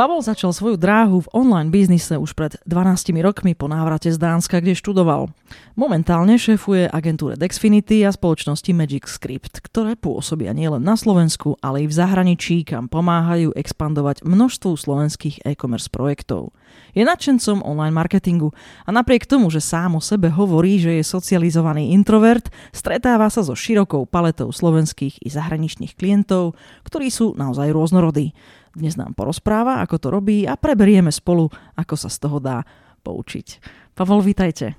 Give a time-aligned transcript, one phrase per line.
[0.00, 4.64] Pavol začal svoju dráhu v online biznise už pred 12 rokmi po návrate z Dánska,
[4.64, 5.28] kde študoval.
[5.76, 11.86] Momentálne šéfuje agentúre Dexfinity a spoločnosti Magic Script, ktoré pôsobia nielen na Slovensku, ale i
[11.86, 16.56] v zahraničí, kam pomáhajú expandovať množstvu slovenských e-commerce projektov.
[16.96, 18.56] Je nadšencom online marketingu
[18.88, 23.52] a napriek tomu, že sám o sebe hovorí, že je socializovaný introvert, stretáva sa so
[23.52, 26.56] širokou paletou slovenských i zahraničných klientov,
[26.88, 28.32] ktorí sú naozaj rôznorodí.
[28.70, 32.62] Dnes nám porozpráva, ako to robí a preberieme spolu, ako sa z toho dá
[33.02, 33.58] poučiť.
[33.98, 34.78] Pavol, vítajte.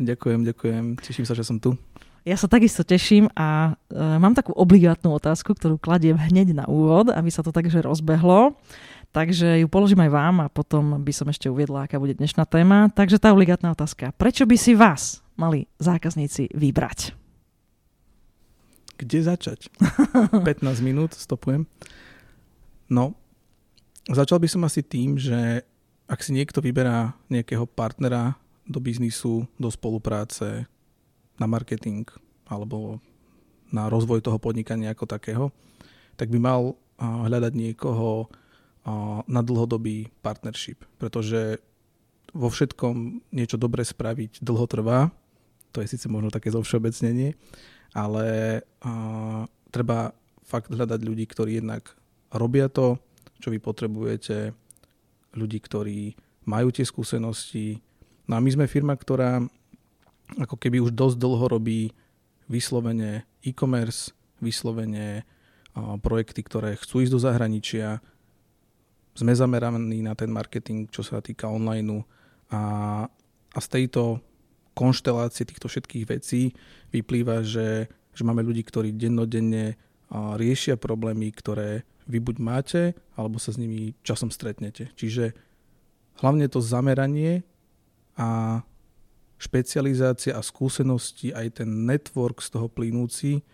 [0.00, 0.84] Ďakujem, ďakujem.
[1.04, 1.76] Teším sa, že som tu.
[2.26, 7.12] Ja sa takisto teším a e, mám takú obligátnu otázku, ktorú kladiem hneď na úvod,
[7.12, 8.56] aby sa to takže rozbehlo.
[9.14, 12.90] Takže ju položím aj vám a potom by som ešte uviedla, aká bude dnešná téma.
[12.90, 14.10] Takže tá obligátna otázka.
[14.16, 17.14] Prečo by si vás mali zákazníci vybrať?
[18.96, 19.68] Kde začať?
[20.32, 21.68] 15 minút, stopujem.
[22.88, 23.14] No,
[24.06, 25.66] Začal by som asi tým, že
[26.06, 30.70] ak si niekto vyberá nejakého partnera do biznisu, do spolupráce,
[31.36, 32.06] na marketing
[32.46, 33.02] alebo
[33.68, 35.44] na rozvoj toho podnikania ako takého,
[36.14, 38.30] tak by mal hľadať niekoho
[39.26, 41.58] na dlhodobý partnership, pretože
[42.30, 45.10] vo všetkom niečo dobre spraviť dlho trvá,
[45.74, 47.34] to je síce možno také zovšeobecnenie,
[47.92, 48.26] ale
[49.74, 50.14] treba
[50.46, 51.90] fakt hľadať ľudí, ktorí jednak
[52.30, 53.02] robia to,
[53.40, 54.52] čo vy potrebujete,
[55.36, 56.16] ľudí, ktorí
[56.48, 57.82] majú tie skúsenosti.
[58.24, 59.44] No a my sme firma, ktorá
[60.40, 61.94] ako keby už dosť dlho robí
[62.50, 64.10] vyslovene e-commerce,
[64.42, 65.22] vyslovene
[65.76, 68.00] projekty, ktoré chcú ísť do zahraničia.
[69.16, 72.04] Sme zameraní na ten marketing, čo sa týka online
[72.52, 72.62] a,
[73.52, 74.20] a z tejto
[74.76, 76.52] konštelácie týchto všetkých vecí
[76.92, 79.80] vyplýva, že, že máme ľudí, ktorí dennodenne
[80.12, 82.82] riešia problémy, ktoré vy buď máte,
[83.18, 84.90] alebo sa s nimi časom stretnete.
[84.94, 85.34] Čiže
[86.22, 87.42] hlavne to zameranie
[88.16, 88.62] a
[89.36, 93.44] špecializácia a skúsenosti, aj ten network z toho plynúci,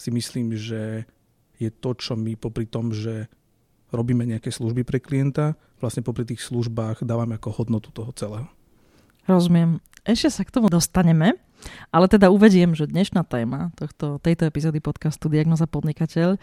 [0.00, 1.04] si myslím, že
[1.60, 3.28] je to, čo my popri tom, že
[3.92, 8.48] robíme nejaké služby pre klienta, vlastne popri tých službách dávame ako hodnotu toho celého.
[9.28, 9.84] Rozumiem.
[10.08, 11.36] Ešte sa k tomu dostaneme,
[11.90, 16.40] ale teda uvediem, že dnešná téma tohto, tejto epizódy podcastu Diagnoza podnikateľ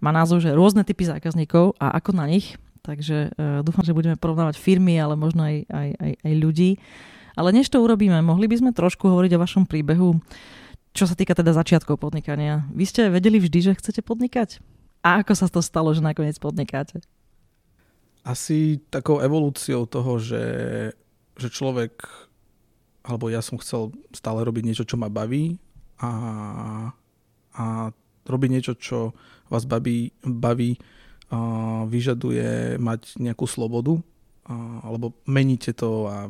[0.00, 2.56] má názov, že rôzne typy zákazníkov a ako na nich.
[2.80, 6.70] Takže uh, dúfam, že budeme porovnávať firmy, ale možno aj, aj, aj, aj ľudí.
[7.36, 10.16] Ale než to urobíme, mohli by sme trošku hovoriť o vašom príbehu,
[10.90, 12.66] čo sa týka teda začiatkov podnikania.
[12.74, 14.58] Vy ste vedeli vždy, že chcete podnikať?
[15.00, 17.00] A ako sa to stalo, že nakoniec podnikáte?
[18.20, 20.44] Asi takou evolúciou toho, že,
[21.40, 22.04] že človek,
[23.04, 25.56] alebo ja som chcel stále robiť niečo, čo ma baví
[26.00, 26.12] a,
[27.56, 27.64] a
[28.28, 29.16] robiť niečo, čo
[29.48, 30.76] vás baví, baví
[31.30, 31.38] a
[31.86, 33.98] vyžaduje mať nejakú slobodu,
[34.46, 36.26] a, alebo meníte to a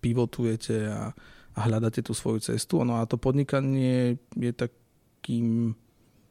[0.00, 1.14] pivotujete a,
[1.54, 2.82] a hľadáte tú svoju cestu.
[2.82, 5.78] No a to podnikanie je takým,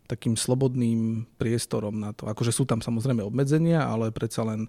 [0.09, 2.27] takým slobodným priestorom na to.
[2.27, 4.67] Akože sú tam samozrejme obmedzenia, ale predsa len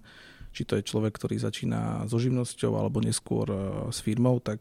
[0.51, 3.47] či to je človek, ktorý začína so živnosťou alebo neskôr
[3.87, 4.59] s firmou, tak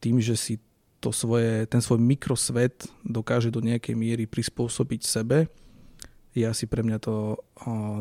[0.00, 0.54] tým, že si
[0.98, 5.46] to svoje, ten svoj mikrosvet dokáže do nejakej miery prispôsobiť sebe,
[6.34, 7.38] je asi pre mňa to o,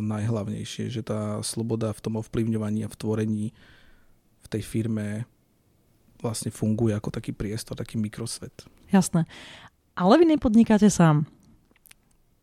[0.03, 3.45] najhlavnejšie, že tá sloboda v tom ovplyvňovaní a v tvorení
[4.45, 5.25] v tej firme
[6.21, 8.53] vlastne funguje ako taký priestor, taký mikrosvet.
[8.89, 9.25] Jasné.
[9.97, 11.25] Ale vy nepodnikáte sám.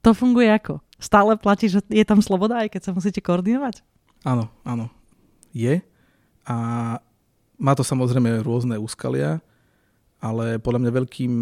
[0.03, 0.83] To funguje ako?
[0.99, 3.83] Stále platí, že je tam sloboda, aj keď sa musíte koordinovať?
[4.25, 4.89] Áno, áno.
[5.53, 5.85] Je.
[6.49, 6.57] A
[7.61, 9.45] má to samozrejme rôzne úskalia
[10.25, 11.33] ale podľa mňa veľkým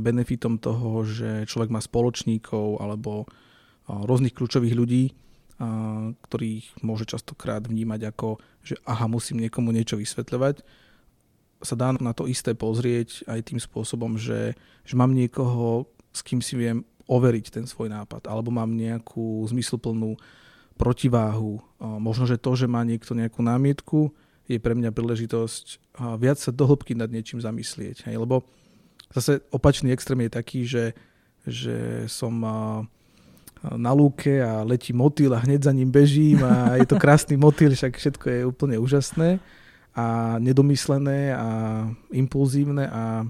[0.00, 3.28] benefitom toho, že človek má spoločníkov alebo
[3.84, 5.04] rôznych kľúčových ľudí,
[6.24, 10.64] ktorých môže častokrát vnímať ako, že aha, musím niekomu niečo vysvetľovať,
[11.58, 14.54] sa dá na to isté pozrieť aj tým spôsobom, že,
[14.86, 20.14] že mám niekoho, s kým si viem overiť ten svoj nápad, alebo mám nejakú zmysluplnú
[20.78, 21.58] protiváhu.
[21.82, 24.14] Možno, že to, že má niekto nejakú námietku,
[24.48, 28.08] je pre mňa príležitosť viac sa dohlbky nad niečím zamyslieť.
[28.08, 28.16] Hej?
[28.16, 28.48] Lebo
[29.12, 30.84] zase opačný extrém je taký, že,
[31.44, 32.32] že som
[33.60, 37.74] na lúke a letí motýl a hneď za ním bežím a je to krásny motýl,
[37.74, 39.42] však všetko je úplne úžasné
[39.92, 41.48] a nedomyslené a
[42.14, 43.26] impulzívne a,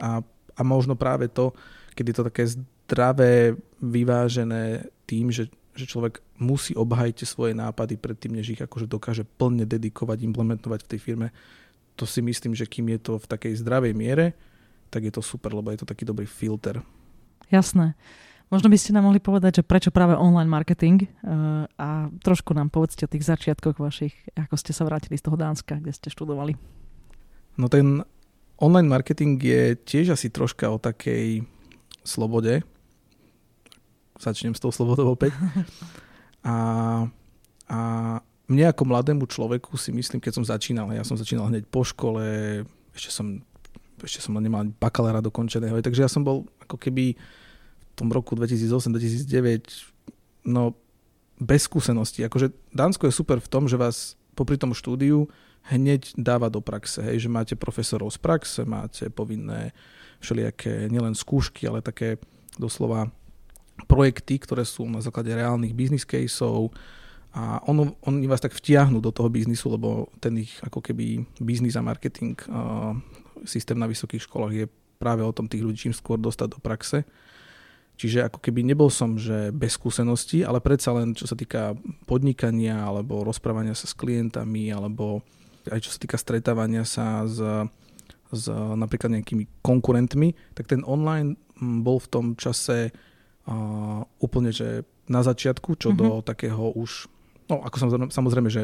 [0.00, 0.10] a,
[0.56, 1.52] a možno práve to,
[1.92, 3.54] keď je to také zdravé,
[3.84, 9.64] vyvážené tým, že, že človek musí obhajiť svoje nápady predtým, než ich akože dokáže plne
[9.64, 11.28] dedikovať, implementovať v tej firme.
[11.96, 14.36] To si myslím, že kým je to v takej zdravej miere,
[14.92, 16.84] tak je to super, lebo je to taký dobrý filter.
[17.48, 17.96] Jasné.
[18.50, 22.74] Možno by ste nám mohli povedať, že prečo práve online marketing uh, a trošku nám
[22.74, 26.58] povedzte o tých začiatkoch vašich, ako ste sa vrátili z toho Dánska, kde ste študovali.
[27.54, 28.02] No ten
[28.58, 31.46] online marketing je tiež asi troška o takej
[32.02, 32.66] slobode.
[34.20, 35.32] Začnem s tou slobodou opäť.
[36.40, 37.04] A,
[37.68, 37.78] a
[38.48, 42.24] mne ako mladému človeku si myslím, keď som začínal, ja som začínal hneď po škole,
[42.96, 43.44] ešte som,
[44.00, 47.12] ešte som nemal bakalára dokončeného, takže ja som bol ako keby
[47.92, 50.72] tom roku 2008-2009 no
[51.36, 52.24] bez skúsenosti.
[52.24, 55.28] Akože Dánsko je super v tom, že vás popri tom štúdiu
[55.68, 59.76] hneď dáva do praxe, hej, že máte profesorov z praxe, máte povinné
[60.24, 62.16] všelijaké nielen skúšky, ale také
[62.56, 63.12] doslova
[63.86, 66.74] projekty, ktoré sú na základe reálnych business caseov
[67.30, 71.78] a ono, oni vás tak vtiahnu do toho biznisu, lebo ten ich ako keby biznis
[71.78, 72.90] a marketing uh,
[73.46, 74.66] systém na vysokých školách je
[74.98, 77.06] práve o tom tých ľudí čím skôr dostať do praxe.
[77.94, 81.78] Čiže ako keby nebol som, že bez skúseností, ale predsa len čo sa týka
[82.08, 85.22] podnikania alebo rozprávania sa s klientami alebo
[85.70, 87.38] aj čo sa týka stretávania sa s,
[88.32, 88.44] s
[88.74, 93.09] napríklad nejakými konkurentmi, tak ten online bol v tom čase uh,
[94.22, 96.00] úplne, že na začiatku, čo mm-hmm.
[96.00, 96.26] do mhm.
[96.26, 97.10] takého už,
[97.50, 98.62] no ako samozrejme, samozrejme, že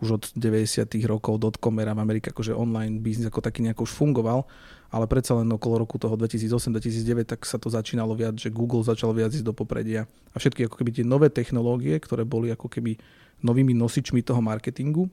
[0.00, 0.88] už od 90.
[1.04, 4.48] rokov dotcom era v Amerike, akože online biznis ako taký nejako už fungoval,
[4.88, 9.12] ale predsa len okolo roku toho 2008-2009 tak sa to začínalo viac, že Google začal
[9.12, 12.96] viac ísť do popredia a všetky ako keby tie nové technológie, ktoré boli ako keby
[13.44, 15.12] novými nosičmi toho marketingu,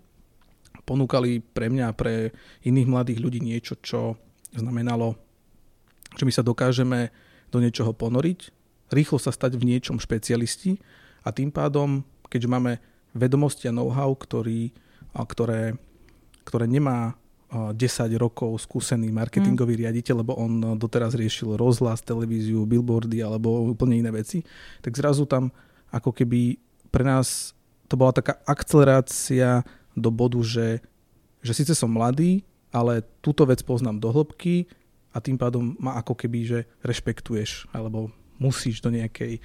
[0.87, 2.31] ponúkali pre mňa a pre
[2.63, 4.15] iných mladých ľudí niečo, čo
[4.55, 5.19] znamenalo,
[6.15, 7.11] že my sa dokážeme
[7.51, 8.56] do niečoho ponoriť,
[8.91, 10.79] rýchlo sa stať v niečom špecialisti
[11.23, 12.71] a tým pádom, keďže máme
[13.15, 14.71] vedomosti a know-how, ktorý,
[15.15, 15.75] ktoré,
[16.45, 17.15] ktoré nemá
[17.47, 17.79] 10
[18.19, 19.81] rokov skúsený marketingový mm.
[19.87, 24.43] riaditeľ, lebo on doteraz riešil rozhlas, televíziu, billboardy alebo úplne iné veci,
[24.83, 25.47] tak zrazu tam
[25.87, 26.59] ako keby
[26.91, 27.55] pre nás
[27.87, 29.63] to bola taká akcelerácia
[29.95, 30.83] do bodu, že,
[31.39, 32.43] že síce som mladý,
[32.75, 34.67] ale túto vec poznám do hĺbky
[35.15, 39.41] a tým pádom ma ako keby, že rešpektuješ alebo musíš do nejakej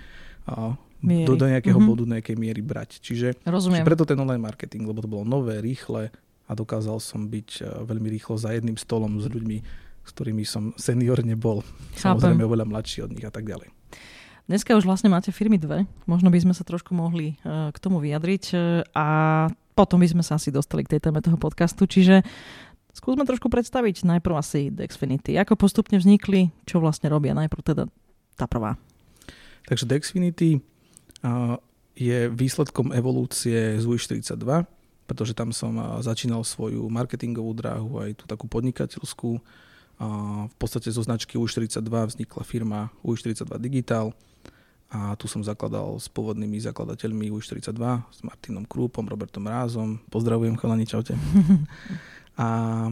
[0.48, 1.26] uh, miery.
[1.26, 1.90] Do, do nejakého mm-hmm.
[1.90, 3.02] bodu, nejakej miery brať.
[3.02, 6.14] Čiže, čiže preto ten online marketing, lebo to bolo nové, rýchle
[6.46, 9.58] a dokázal som byť e, veľmi rýchlo za jedným stolom s ľuďmi,
[10.02, 11.66] s ktorými som senior nebol.
[11.98, 12.18] Chápem.
[12.18, 13.70] Samozrejme oveľa mladší od nich a tak ďalej.
[14.50, 15.86] Dneska už vlastne máte firmy dve.
[16.04, 18.58] Možno by sme sa trošku mohli uh, k tomu vyjadriť uh,
[18.90, 19.06] a
[19.72, 21.86] potom by sme sa asi dostali k tej téme toho podcastu.
[21.86, 22.26] Čiže
[22.90, 25.38] skúsme trošku predstaviť najprv asi Dexfinity.
[25.38, 27.38] Ako postupne vznikli, čo vlastne robia?
[27.38, 27.84] Najprv teda
[28.36, 28.76] tá prvá.
[29.66, 30.58] Takže Dexfinity
[31.94, 34.66] je výsledkom evolúcie z UI42,
[35.06, 39.30] pretože tam som začínal svoju marketingovú dráhu, aj tú takú podnikateľskú.
[40.48, 44.16] V podstate zo značky UI42 vznikla firma UI42 Digital
[44.92, 47.80] a tu som zakladal s pôvodnými zakladateľmi UI42,
[48.12, 49.96] s Martinom Krúpom, Robertom Rázom.
[50.12, 51.16] Pozdravujem, chalani, čaute.
[52.32, 52.88] A,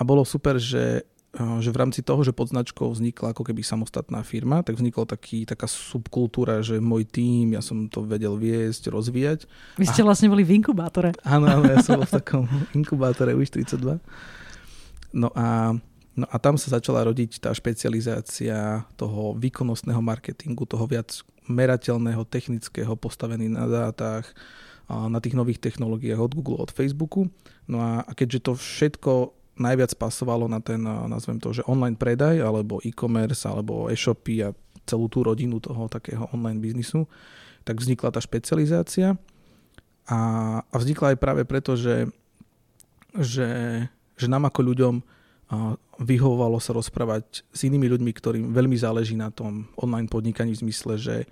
[0.00, 1.04] a bolo super, že
[1.36, 5.44] že v rámci toho, že pod značkou vznikla ako keby samostatná firma, tak vznikla taký,
[5.44, 9.44] taká subkultúra, že môj tým, ja som to vedel viesť, rozvíjať.
[9.76, 10.08] Vy ste a...
[10.08, 11.12] vlastne boli v inkubátore.
[11.22, 12.44] Áno, áno, ja som bol v takom
[12.78, 14.00] inkubátore už 32.
[15.12, 15.76] No a,
[16.16, 21.12] no a tam sa začala rodiť tá špecializácia toho výkonnostného marketingu, toho viac
[21.44, 24.24] merateľného, technického, postavený na dátach,
[24.88, 27.28] na tých nových technológiách od Google, od Facebooku.
[27.68, 29.12] No a keďže to všetko
[29.58, 34.54] najviac pasovalo na ten, nazvem to, že online predaj, alebo e-commerce, alebo e-shopy a
[34.88, 37.04] celú tú rodinu toho takého online biznisu,
[37.66, 39.18] tak vznikla tá špecializácia.
[40.08, 40.18] A,
[40.64, 42.08] a vznikla aj práve preto, že,
[43.12, 43.50] že,
[44.16, 44.94] že nám ako ľuďom
[45.98, 51.00] vyhovovalo sa rozprávať s inými ľuďmi, ktorým veľmi záleží na tom online podnikaní v zmysle,
[51.00, 51.24] že,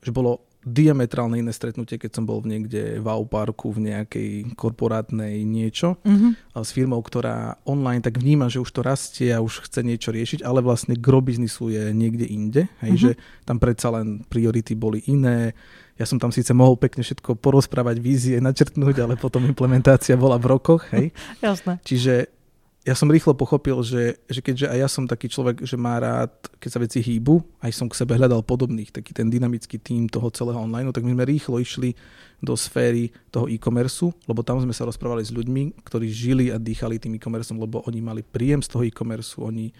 [0.00, 5.40] že bolo diametrálne iné stretnutie, keď som bol v niekde v parku, v nejakej korporátnej
[5.48, 6.52] niečo mm-hmm.
[6.60, 10.44] s firmou, ktorá online tak vníma, že už to rastie a už chce niečo riešiť,
[10.44, 13.04] ale vlastne gro biznisu je niekde inde, hej, mm-hmm.
[13.04, 13.10] že
[13.48, 15.56] tam predsa len priority boli iné.
[15.96, 20.48] Ja som tam síce mohol pekne všetko porozprávať, vízie, načrtnúť, ale potom implementácia bola v
[20.48, 20.88] rokoch.
[20.96, 21.12] Hej.
[21.44, 21.76] Jasné.
[21.84, 22.39] Čiže
[22.80, 26.32] ja som rýchlo pochopil, že, že keďže aj ja som taký človek, že má rád,
[26.56, 30.32] keď sa veci hýbu, aj som k sebe hľadal podobných, taký ten dynamický tým toho
[30.32, 31.92] celého online, tak my sme rýchlo išli
[32.40, 36.96] do sféry toho e-commerce, lebo tam sme sa rozprávali s ľuďmi, ktorí žili a dýchali
[36.96, 39.76] tým e-commerce, lebo oni mali príjem z toho e-commerce, oni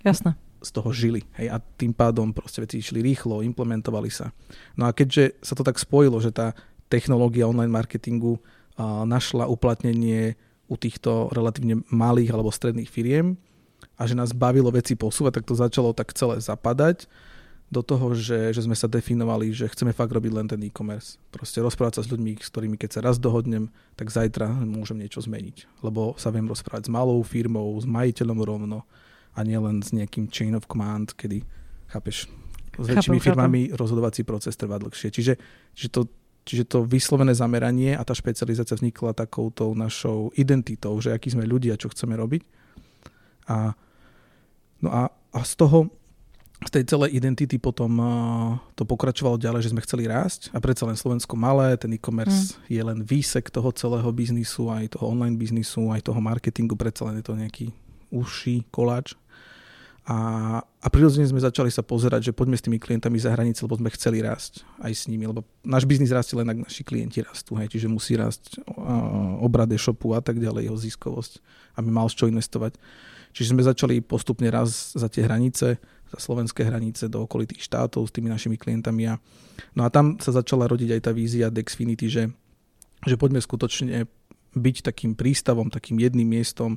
[0.00, 0.32] Jasné.
[0.64, 1.20] z toho žili.
[1.36, 4.32] Hej, a tým pádom proste veci išli rýchlo, implementovali sa.
[4.72, 6.56] No a keďže sa to tak spojilo, že tá
[6.88, 8.40] technológia online marketingu
[8.80, 10.40] našla uplatnenie
[10.72, 13.36] u týchto relatívne malých alebo stredných firiem
[14.00, 17.04] a že nás bavilo veci posúvať, tak to začalo tak celé zapadať
[17.72, 21.16] do toho, že, že sme sa definovali, že chceme fakt robiť len ten e-commerce.
[21.32, 25.24] Proste rozprávať sa s ľuďmi, s ktorými keď sa raz dohodnem, tak zajtra môžem niečo
[25.24, 25.80] zmeniť.
[25.80, 28.84] Lebo sa viem rozprávať s malou firmou, s majiteľom rovno
[29.32, 31.48] a nielen s nejakým chain of command, kedy,
[31.88, 32.28] chápeš,
[32.76, 33.76] s väčšími firmami chápem.
[33.80, 35.08] rozhodovací proces trvá dlhšie.
[35.08, 35.40] Čiže,
[35.72, 36.00] čiže to
[36.42, 41.78] Čiže to vyslovené zameranie a tá špecializácia vznikla takouto našou identitou, že akí sme ľudia,
[41.78, 42.42] čo chceme robiť.
[43.46, 43.78] A,
[44.82, 45.86] no a, a z toho,
[46.66, 50.86] z tej celej identity potom uh, to pokračovalo ďalej, že sme chceli rásť a predsa
[50.86, 52.70] len Slovensko malé, ten e-commerce mm.
[52.70, 57.22] je len výsek toho celého biznisu, aj toho online biznisu, aj toho marketingu, predsa len
[57.22, 57.66] je to nejaký
[58.10, 59.14] užší koláč.
[60.02, 63.78] A, a prirodzene sme začali sa pozerať, že poďme s tými klientami za hranice, lebo
[63.78, 67.54] sme chceli rásť aj s nimi, lebo náš biznis rastie len ak naši klienti rastú,
[67.54, 68.58] hej, čiže musí rásť
[69.38, 71.38] obrad e-shopu a tak ďalej, jeho ziskovosť,
[71.78, 72.74] aby mal z čo investovať.
[73.30, 75.78] Čiže sme začali postupne raz za tie hranice,
[76.10, 79.06] za slovenské hranice do okolitých štátov s tými našimi klientami.
[79.06, 79.22] A,
[79.78, 82.26] no a tam sa začala rodiť aj tá vízia Dexfinity, že,
[83.06, 84.10] že poďme skutočne
[84.52, 86.76] byť takým prístavom, takým jedným miestom,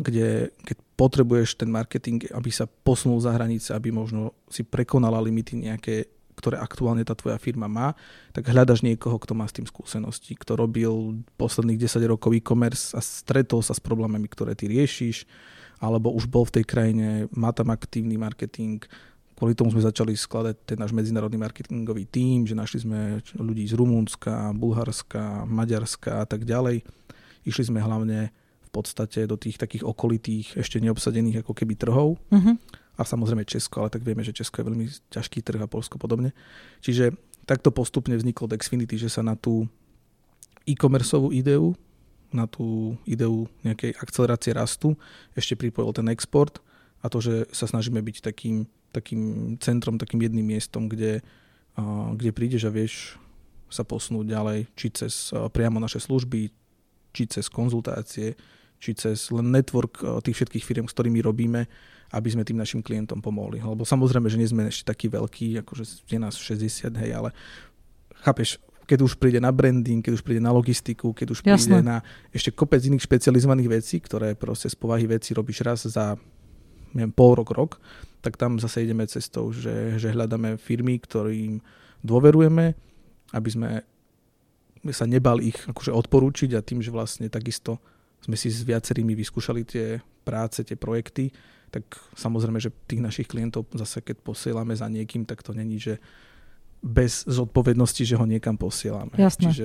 [0.00, 5.68] kde keď potrebuješ ten marketing, aby sa posunul za hranice, aby možno si prekonala limity
[5.68, 7.92] nejaké, ktoré aktuálne tá tvoja firma má,
[8.32, 13.00] tak hľadaš niekoho, kto má s tým skúsenosti, kto robil posledných 10 rokov e-commerce a
[13.04, 15.28] stretol sa s problémami, ktoré ty riešiš,
[15.80, 18.80] alebo už bol v tej krajine, má tam aktívny marketing,
[19.36, 23.76] kvôli tomu sme začali skladať ten náš medzinárodný marketingový tím, že našli sme ľudí z
[23.76, 26.80] Rumúnska, Bulharska, Maďarska a tak ďalej.
[27.44, 28.32] Išli sme hlavne
[28.76, 32.20] podstate do tých takých okolitých, ešte neobsadených ako keby trhov.
[32.28, 32.54] Uh-huh.
[32.96, 36.36] A samozrejme Česko, ale tak vieme, že Česko je veľmi ťažký trh a Polsko podobne.
[36.84, 39.68] Čiže takto postupne vzniklo Dexfinity, že sa na tú
[40.68, 41.76] e-commerceovú ideu,
[42.34, 44.98] na tú ideu nejakej akcelerácie rastu
[45.38, 46.58] ešte pripojil ten export
[47.00, 51.22] a to, že sa snažíme byť takým, takým centrom, takým jedným miestom, kde,
[52.18, 53.20] kde prídeš a vieš
[53.70, 56.50] sa posunúť ďalej, či cez priamo naše služby,
[57.14, 58.34] či cez konzultácie,
[58.78, 61.66] či cez len network eh, tých všetkých firm, s ktorými robíme,
[62.14, 63.58] aby sme tým našim klientom pomohli.
[63.58, 67.34] Lebo samozrejme, že nie sme ešte takí veľkí, akože je nás 60, hej, ale
[68.22, 71.82] chápeš, keď už príde na branding, keď už príde na logistiku, keď už príde Jasne.
[71.82, 76.14] na ešte kopec iných špecializovaných vecí, ktoré proste z povahy veci robíš raz za
[76.94, 77.72] neviem, pol rok, rok,
[78.22, 81.60] tak tam zase ideme cestou, že, že hľadáme firmy, ktorým
[82.06, 82.72] dôverujeme,
[83.34, 83.70] aby sme
[84.94, 87.82] sa nebal ich akože odporúčiť a tým, že vlastne takisto
[88.26, 91.30] sme si s viacerými vyskúšali tie práce, tie projekty,
[91.70, 91.86] tak
[92.18, 96.02] samozrejme, že tých našich klientov zase keď posielame za niekým, tak to není, že
[96.82, 99.14] bez zodpovednosti, že ho niekam posielame.
[99.14, 99.50] Jasné.
[99.50, 99.64] Čiže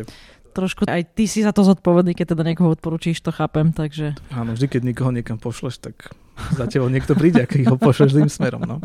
[0.54, 4.14] trošku aj ty si za to zodpovedný, keď teda niekoho odporučíš, to chápem, takže...
[4.34, 6.14] Áno, vždy, keď niekoho niekam pošleš, tak
[6.58, 8.64] za tebou niekto príde, ak ho pošleš zlým smerom.
[8.66, 8.78] No.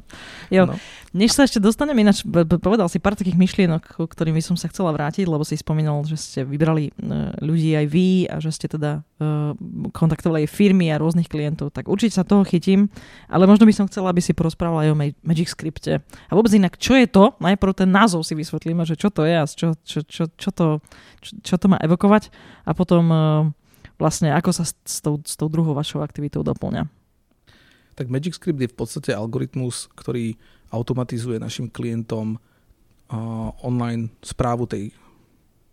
[0.52, 0.68] Jo.
[0.68, 0.74] No.
[1.16, 2.20] Než sa ešte dostaneme, ináč
[2.60, 6.20] povedal si pár takých myšlienok, ktorým by som sa chcela vrátiť, lebo si spomínal, že
[6.20, 9.56] ste vybrali e, ľudí aj vy a že ste teda uh,
[9.96, 12.92] kontaktovali aj firmy a rôznych klientov, tak určite sa toho chytím,
[13.32, 16.04] ale možno by som chcela, aby si porozprával aj o Magic Scripte.
[16.04, 17.32] A vôbec inak, čo je to?
[17.40, 20.84] Najprv ten názov si vysvetlíme, že čo to je a čo, čo, čo, čo, to,
[21.24, 22.28] čo, čo to má evokovať
[22.68, 23.18] a potom uh,
[23.96, 26.95] vlastne ako sa s, tou, s tou druhou vašou aktivitou doplňa
[27.96, 30.36] tak Magic Script je v podstate algoritmus, ktorý
[30.68, 34.92] automatizuje našim klientom uh, online správu tej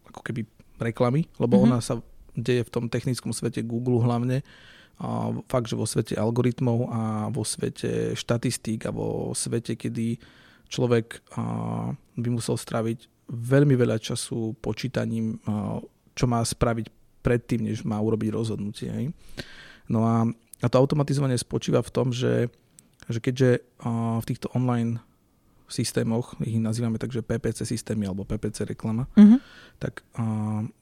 [0.08, 0.48] ako keby
[0.80, 1.68] reklamy, lebo mm-hmm.
[1.70, 2.00] ona sa
[2.34, 4.42] deje v tom technickom svete Google hlavne,
[5.02, 7.02] a fakt, že vo svete algoritmov a
[7.34, 10.22] vo svete štatistík a vo svete, kedy
[10.70, 11.18] človek
[12.14, 15.42] by musel stráviť veľmi veľa času počítaním,
[16.14, 16.94] čo má spraviť
[17.26, 19.10] predtým, než má urobiť rozhodnutie.
[19.90, 20.30] No a
[20.64, 22.48] a to automatizovanie spočíva v tom, že,
[23.12, 23.60] že keďže
[24.24, 25.04] v týchto online
[25.68, 29.44] systémoch, ich nazývame takže PPC systémy alebo PPC reklama, uh-huh.
[29.82, 30.08] tak,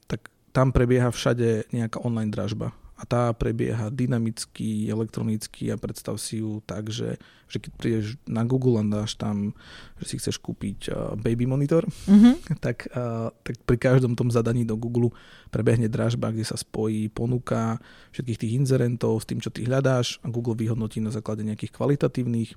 [0.06, 2.70] tak tam prebieha všade nejaká online dražba.
[2.96, 7.18] A tá prebieha dynamicky, elektronicky a predstav si ju tak, že,
[7.50, 9.56] že keď prídeš na Google a dáš tam,
[9.98, 12.34] že si chceš kúpiť uh, baby monitor, mm-hmm.
[12.64, 15.10] tak, uh, tak pri každom tom zadaní do Google
[15.50, 17.80] prebehne dražba, kde sa spojí ponuka
[18.14, 22.54] všetkých tých inzerentov s tým, čo ty hľadáš a Google vyhodnotí na základe nejakých kvalitatívnych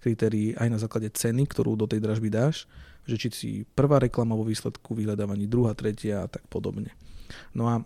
[0.00, 2.64] kritérií aj na základe ceny, ktorú do tej dražby dáš,
[3.04, 6.94] že či si prvá reklama vo výsledku vyhľadávaní, druhá, tretia a tak podobne.
[7.56, 7.82] No a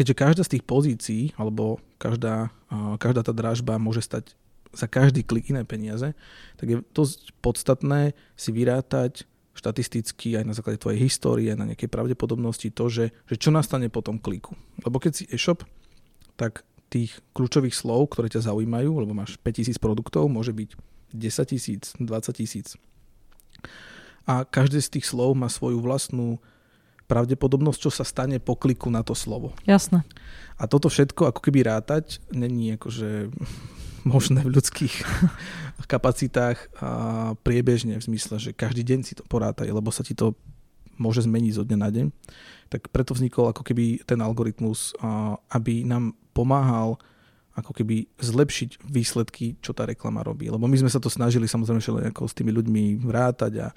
[0.00, 2.48] keďže každá z tých pozícií, alebo každá,
[2.96, 4.32] každá tá dražba môže stať
[4.72, 6.16] za každý klik iné peniaze,
[6.56, 12.72] tak je dosť podstatné si vyrátať štatisticky aj na základe tvojej histórie, na nejakej pravdepodobnosti
[12.72, 14.56] to, že, že čo nastane po tom kliku.
[14.80, 15.68] Lebo keď si e-shop,
[16.40, 20.70] tak tých kľúčových slov, ktoré ťa zaujímajú, lebo máš 5000 produktov, môže byť
[21.12, 22.80] 10 tisíc, 20 tisíc.
[24.24, 26.40] A každé z tých slov má svoju vlastnú
[27.10, 29.50] pravdepodobnosť, čo sa stane po kliku na to slovo.
[29.66, 30.06] Jasné.
[30.54, 33.34] A toto všetko ako keby rátať není akože
[34.06, 34.94] možné v ľudských
[35.92, 36.90] kapacitách a
[37.42, 40.38] priebežne v zmysle, že každý deň si to porátaj, lebo sa ti to
[41.00, 42.06] môže zmeniť zo dňa na deň.
[42.70, 44.94] Tak preto vznikol ako keby ten algoritmus,
[45.50, 47.00] aby nám pomáhal
[47.56, 50.46] ako keby zlepšiť výsledky, čo tá reklama robí.
[50.46, 53.68] Lebo my sme sa to snažili samozrejme s tými ľuďmi vrátať a,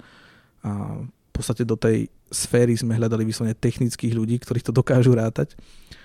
[0.62, 0.70] a
[1.02, 5.54] v podstate do tej sféry sme hľadali vyslovene technických ľudí, ktorí to dokážu rátať.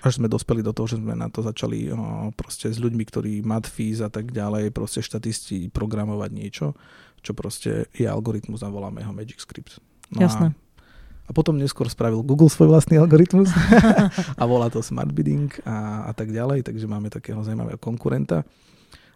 [0.00, 3.32] Až sme dospeli do toho, že sme na to začali o, proste s ľuďmi, ktorí
[3.42, 6.78] matfís a tak ďalej, proste štatisti programovať niečo,
[7.20, 9.82] čo proste je algoritmus a voláme ho Magic Script.
[10.14, 10.54] No Jasné.
[10.54, 13.52] A, a potom neskôr spravil Google svoj vlastný algoritmus
[14.40, 18.46] a volá to Smart Bidding a, a tak ďalej, takže máme takého zaujímavého konkurenta.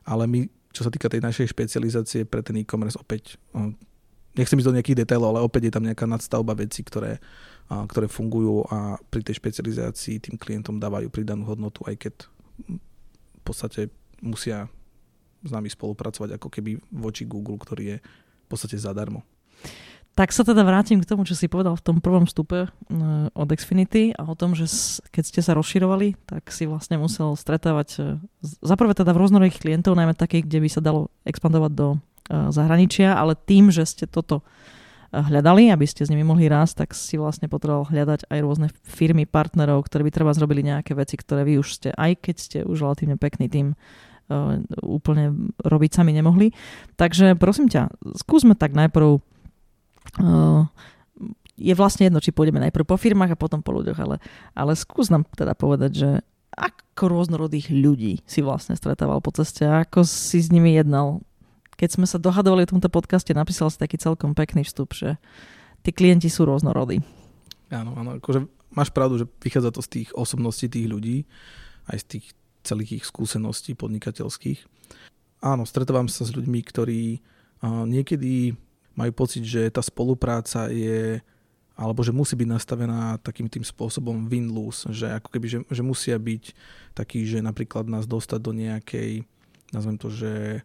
[0.05, 0.45] Ale my,
[0.75, 3.41] čo sa týka tej našej špecializácie pre ten e-commerce, opäť
[4.35, 7.23] nechcem ísť do nejakých detailov, ale opäť je tam nejaká nadstavba veci, ktoré,
[7.71, 12.15] ktoré fungujú a pri tej špecializácii tým klientom dávajú pridanú hodnotu, aj keď
[13.41, 13.91] v podstate
[14.23, 14.67] musia
[15.45, 19.23] s nami spolupracovať ako keby voči Google, ktorý je v podstate zadarmo.
[20.15, 22.71] Tak sa teda vrátim k tomu, čo si povedal v tom prvom stupe uh,
[23.35, 24.71] od Xfinity a o tom, že
[25.11, 28.05] keď ste sa rozširovali, tak si vlastne musel stretávať uh,
[28.63, 31.87] zaprvé teda v rôznorodých klientov, najmä takých, kde by sa dalo expandovať do
[32.31, 36.91] zahraničia, ale tým, že ste toto eh, hľadali, aby ste s nimi mohli rásť, tak
[36.97, 41.45] si vlastne potreboval hľadať aj rôzne firmy, partnerov, ktorí by treba zrobili nejaké veci, ktoré
[41.45, 46.57] vy už ste, aj keď ste už relatívne pekný tým, uh, úplne robiť sami nemohli.
[46.97, 49.21] Takže prosím ťa, skúsme tak najprv
[51.55, 54.17] je vlastne jedno, či pôjdeme najprv po firmách a potom po ľuďoch, ale,
[54.59, 56.11] ale skús nám teda povedať, že
[56.55, 61.23] ako rôznorodých ľudí si vlastne stretával po ceste, ako si s nimi jednal,
[61.75, 65.19] keď sme sa dohadovali v tomto podcaste, napísal si taký celkom pekný vstup, že
[65.83, 67.03] tí klienti sú rôznorodí.
[67.73, 71.27] Áno, áno, akože máš pravdu, že vychádza to z tých osobností tých ľudí,
[71.91, 72.27] aj z tých
[72.65, 74.65] celých ich skúseností podnikateľských.
[75.45, 77.21] Áno, stretávam sa s ľuďmi, ktorí
[77.65, 78.57] niekedy
[78.95, 81.21] majú pocit, že tá spolupráca je
[81.75, 86.15] alebo že musí byť nastavená takým tým spôsobom win-lose, že ako keby, že, že musia
[86.23, 86.55] byť
[86.95, 89.27] taký, že napríklad nás dostať do nejakej,
[89.75, 90.63] nazvem to, že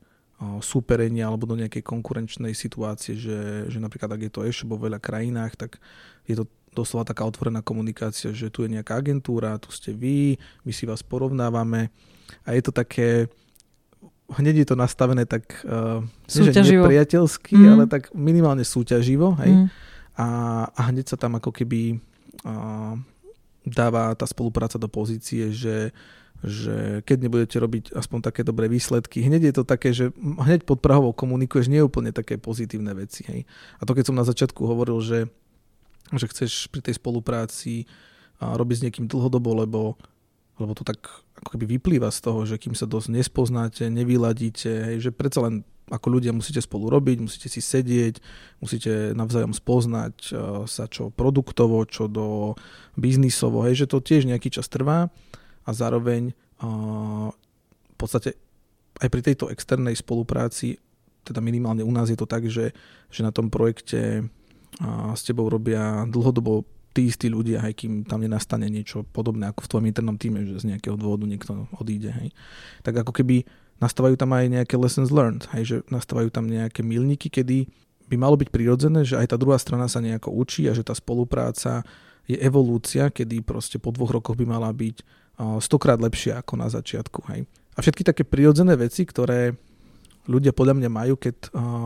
[0.64, 5.04] súperenia alebo do nejakej konkurenčnej situácie, že, že napríklad ak je to e-shop vo veľa
[5.04, 5.84] krajinách, tak
[6.24, 10.72] je to doslova taká otvorená komunikácia, že tu je nejaká agentúra, tu ste vy, my
[10.72, 11.92] si vás porovnávame
[12.48, 13.28] a je to také,
[14.32, 16.00] hneď je to nastavené tak, uh,
[16.32, 16.56] nie
[16.88, 17.70] priateľsky, mm.
[17.76, 19.52] ale tak minimálne súťaživo, hej?
[19.52, 19.68] Mm.
[20.20, 20.28] A,
[20.72, 22.00] a hneď sa tam ako keby
[22.48, 22.96] uh,
[23.68, 25.92] dáva tá spolupráca do pozície, že
[26.40, 30.80] že keď nebudete robiť aspoň také dobré výsledky, hneď je to také, že hneď pod
[30.80, 33.28] Prahovou komunikuješ nie úplne také pozitívne veci.
[33.28, 33.44] Hej.
[33.80, 35.28] A to keď som na začiatku hovoril, že,
[36.16, 37.92] že chceš pri tej spolupráci
[38.40, 40.00] robiť s niekým dlhodobo, lebo,
[40.64, 41.04] lebo to tak
[41.44, 45.68] ako keby vyplýva z toho, že kým sa dosť nespoznáte, nevyladíte, hej, že predsa len
[45.90, 48.22] ako ľudia musíte spolu robiť, musíte si sedieť,
[48.62, 50.16] musíte navzájom spoznať
[50.70, 52.54] sa čo produktovo, čo do
[52.96, 55.12] biznisovo, hej, že to tiež nejaký čas trvá
[55.70, 58.34] a zároveň v podstate
[59.00, 60.82] aj pri tejto externej spolupráci,
[61.22, 62.74] teda minimálne u nás je to tak, že,
[63.14, 64.26] že na tom projekte
[65.14, 69.70] s tebou robia dlhodobo tí istí ľudia, aj kým tam nenastane niečo podobné ako v
[69.70, 72.10] tvojom internom týme, že z nejakého dôvodu niekto odíde.
[72.10, 72.34] Hej.
[72.82, 73.46] Tak ako keby
[73.78, 77.70] nastávajú tam aj nejaké lessons learned, hej, že nastávajú tam nejaké milníky, kedy
[78.10, 80.98] by malo byť prirodzené, že aj tá druhá strana sa nejako učí a že tá
[80.98, 81.86] spolupráca
[82.26, 85.06] je evolúcia, kedy proste po dvoch rokoch by mala byť
[85.60, 87.20] stokrát lepšia ako na začiatku.
[87.32, 87.48] Hej.
[87.76, 89.56] A všetky také prirodzené veci, ktoré
[90.28, 91.36] ľudia podľa mňa majú, keď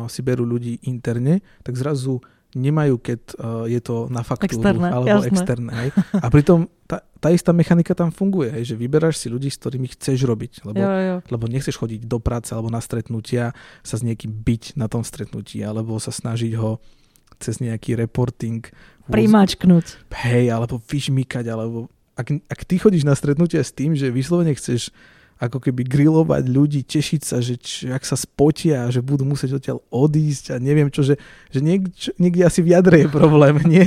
[0.09, 2.17] si berú ľudí interne, tak zrazu
[2.53, 3.19] nemajú, keď
[3.65, 5.29] je to na faktúru Externé, alebo jasné.
[5.33, 5.71] externé.
[5.73, 5.89] Hej.
[6.17, 9.89] A pritom tá, tá istá mechanika tam funguje, hej, že vyberáš si ľudí, s ktorými
[9.89, 11.15] chceš robiť, lebo, Jo, jo.
[11.33, 15.65] lebo nechceš chodiť do práce alebo na stretnutia, sa s niekým byť na tom stretnutí,
[15.65, 16.77] alebo sa snažiť ho
[17.41, 18.61] cez nejaký reporting
[19.09, 20.13] Primačknúť.
[20.25, 24.93] hej, alebo vyžmykať, alebo ak, ak ty chodíš na stretnutia s tým, že vyslovene chceš
[25.41, 29.83] ako keby grilovať ľudí, tešiť sa, že č, ak sa spotia, že budú musieť odtiaľ
[29.89, 33.83] odísť a neviem čo, že, že niek, čo, niekde asi v jadre je problém, nie?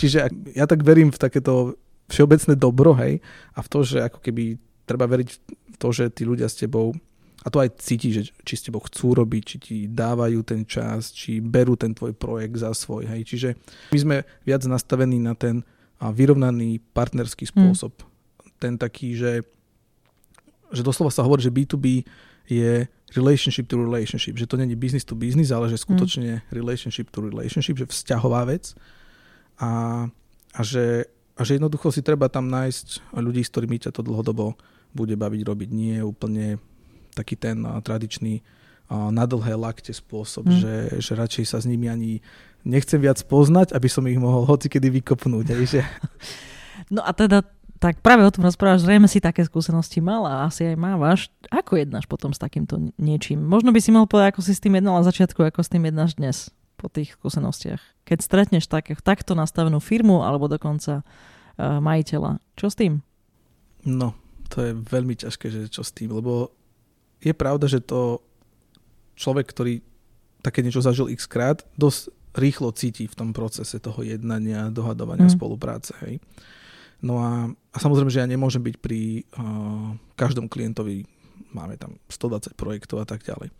[0.00, 3.20] Čiže ak, ja tak verím v takéto všeobecné dobro, hej,
[3.54, 4.56] a v to, že ako keby
[4.88, 6.96] treba veriť v to, že tí ľudia s tebou
[7.44, 11.14] a to aj cíti, že či s tebou chcú robiť, či ti dávajú ten čas,
[11.14, 13.06] či berú ten tvoj projekt za svoj.
[13.06, 13.30] Hej.
[13.30, 13.48] Čiže
[13.94, 15.62] my sme viac nastavení na ten
[15.98, 17.92] a, vyrovnaný partnerský spôsob.
[17.98, 18.06] Mm.
[18.58, 19.46] Ten taký, že,
[20.74, 22.06] že doslova sa hovorí, že B2B
[22.48, 27.24] je relationship to relationship, že to není business to business, ale že skutočne relationship to
[27.24, 28.76] relationship, že vzťahová vec
[29.60, 30.04] a,
[30.52, 34.56] a, že, a že jednoducho si treba tam nájsť ľudí, s ktorými ťa to dlhodobo
[34.92, 35.68] bude baviť robiť.
[35.72, 36.46] Nie je úplne
[37.16, 38.40] taký ten tradičný
[38.88, 40.52] na dlhé lakte spôsob, Mm.
[40.52, 40.60] mm.
[40.60, 42.24] že, že radšej sa s nimi ani
[42.66, 45.46] nechcem viac poznať, aby som ich mohol hocikedy vykopnúť.
[45.54, 45.80] Hej, že,
[46.94, 47.44] No a teda,
[47.78, 51.20] tak práve o tom rozprávaš, zrejme si také skúsenosti mal a asi aj mávaš.
[51.52, 53.44] Ako jednáš potom s takýmto niečím?
[53.44, 55.84] Možno by si mohol povedať, ako si s tým jednal na začiatku, ako s tým
[55.84, 57.82] jednáš dnes po tých skúsenostiach.
[58.06, 63.02] Keď stretneš také, takto nastavenú firmu alebo dokonca uh, majiteľa, čo s tým?
[63.86, 64.12] no,
[64.50, 66.50] to je veľmi ťažké, že čo s tým, lebo
[67.22, 68.24] je pravda, že to
[69.14, 69.84] človek, ktorý
[70.42, 75.36] také niečo zažil x krát, dosť rýchlo cíti v tom procese toho jednania, dohadovania, Mm.
[75.36, 75.92] spolupráce.
[76.06, 76.22] Hej.
[77.02, 81.06] No a, a samozrejme, že ja nemôžem byť pri uh, každom klientovi,
[81.54, 83.54] máme tam 120 projektov a tak ďalej.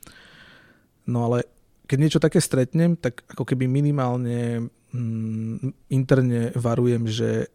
[1.06, 1.46] No ale
[1.88, 7.48] keď niečo také stretnem, tak ako keby minimálne mm, interne varujem, že,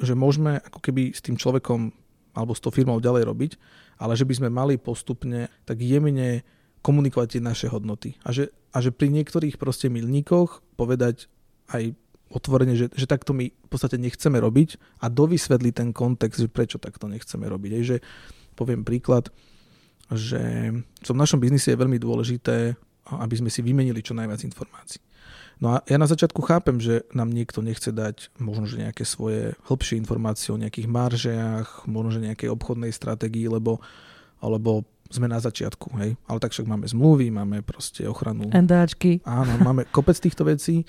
[0.00, 1.94] že môžeme ako keby s tým človekom
[2.34, 3.52] alebo s tou firmou ďalej robiť,
[4.02, 6.42] ale že by sme mali postupne tak jemne
[6.84, 8.20] komunikovať tie naše hodnoty.
[8.20, 11.32] A že, a že pri niektorých proste milníkoch povedať
[11.72, 11.96] aj
[12.28, 16.76] otvorene, že, že takto my v podstate nechceme robiť a dovysvetliť ten kontext, že prečo
[16.76, 17.70] takto nechceme robiť.
[17.72, 17.96] Aj, že
[18.52, 19.32] poviem príklad,
[20.12, 22.76] že v našom biznise je veľmi dôležité,
[23.16, 25.00] aby sme si vymenili čo najviac informácií.
[25.62, 29.54] No a ja na začiatku chápem, že nám niekto nechce dať možno, že nejaké svoje
[29.70, 33.78] hĺbšie informácie o nejakých maržiach, možno, že nejakej obchodnej stratégii, lebo,
[34.42, 34.82] lebo
[35.14, 36.18] sme na začiatku, hej.
[36.26, 38.50] Ale tak však máme zmluvy, máme proste ochranu.
[38.50, 39.22] NDAčky.
[39.22, 40.82] Áno, máme kopec týchto vecí,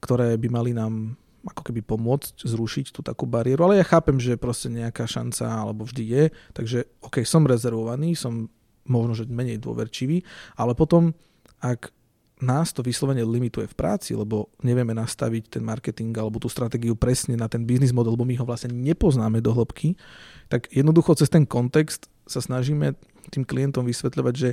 [0.00, 1.14] ktoré by mali nám
[1.46, 5.86] ako keby pomôcť zrušiť tú takú bariéru, ale ja chápem, že proste nejaká šanca alebo
[5.86, 8.50] vždy je, takže OK, som rezervovaný, som
[8.88, 10.24] možno, že menej dôverčivý,
[10.58, 11.14] ale potom,
[11.62, 11.92] ak
[12.38, 17.34] nás to vyslovene limituje v práci, lebo nevieme nastaviť ten marketing alebo tú stratégiu presne
[17.34, 19.98] na ten biznis model, lebo my ho vlastne nepoznáme do hĺbky,
[20.46, 22.94] tak jednoducho cez ten kontext sa snažíme
[23.28, 24.50] tým klientom vysvetľovať, že,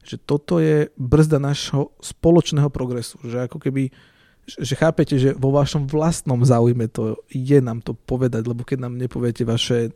[0.00, 3.90] že toto je brzda nášho spoločného progresu, že ako keby
[4.48, 8.96] že chápete, že vo vašom vlastnom záujme to je nám to povedať, lebo keď nám
[8.96, 9.92] nepoviete vaše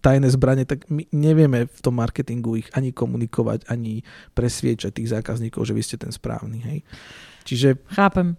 [0.00, 4.00] tajné zbranie, tak my nevieme v tom marketingu ich ani komunikovať, ani
[4.32, 6.58] presviečať tých zákazníkov, že vy ste ten správny.
[6.62, 6.78] Hej.
[7.44, 8.38] Čiže Chápem.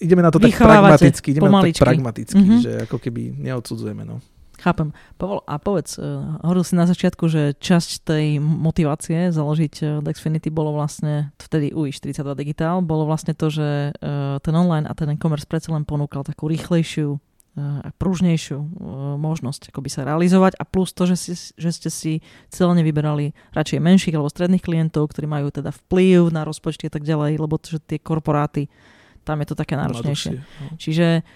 [0.00, 1.78] ideme na to tak pragmaticky, ideme na to pomaličky.
[1.78, 2.58] tak pragmaticky, Mhm.
[2.58, 4.02] že ako keby neodsudzujeme.
[4.02, 4.18] No.
[4.60, 4.92] Chápem.
[5.16, 10.52] Pavol, a povedz, uh, hovoril si na začiatku, že časť tej motivácie založiť uh, Dexfinity
[10.52, 15.48] bolo vlastne, vtedy UI42 Digital, bolo vlastne to, že uh, ten online a ten e-commerce
[15.48, 17.16] predsa len ponúkal takú rýchlejšiu
[17.58, 18.62] a pružnejšiu
[19.18, 22.12] možnosť akoby sa realizovať a plus to, že, si, že ste si
[22.46, 27.02] celne vyberali radšej menších alebo stredných klientov, ktorí majú teda vplyv na rozpočty a tak
[27.02, 28.70] ďalej, lebo to, že tie korporáty,
[29.26, 30.38] tam je to také náročnejšie.
[30.38, 30.78] No.
[30.78, 31.26] Čiže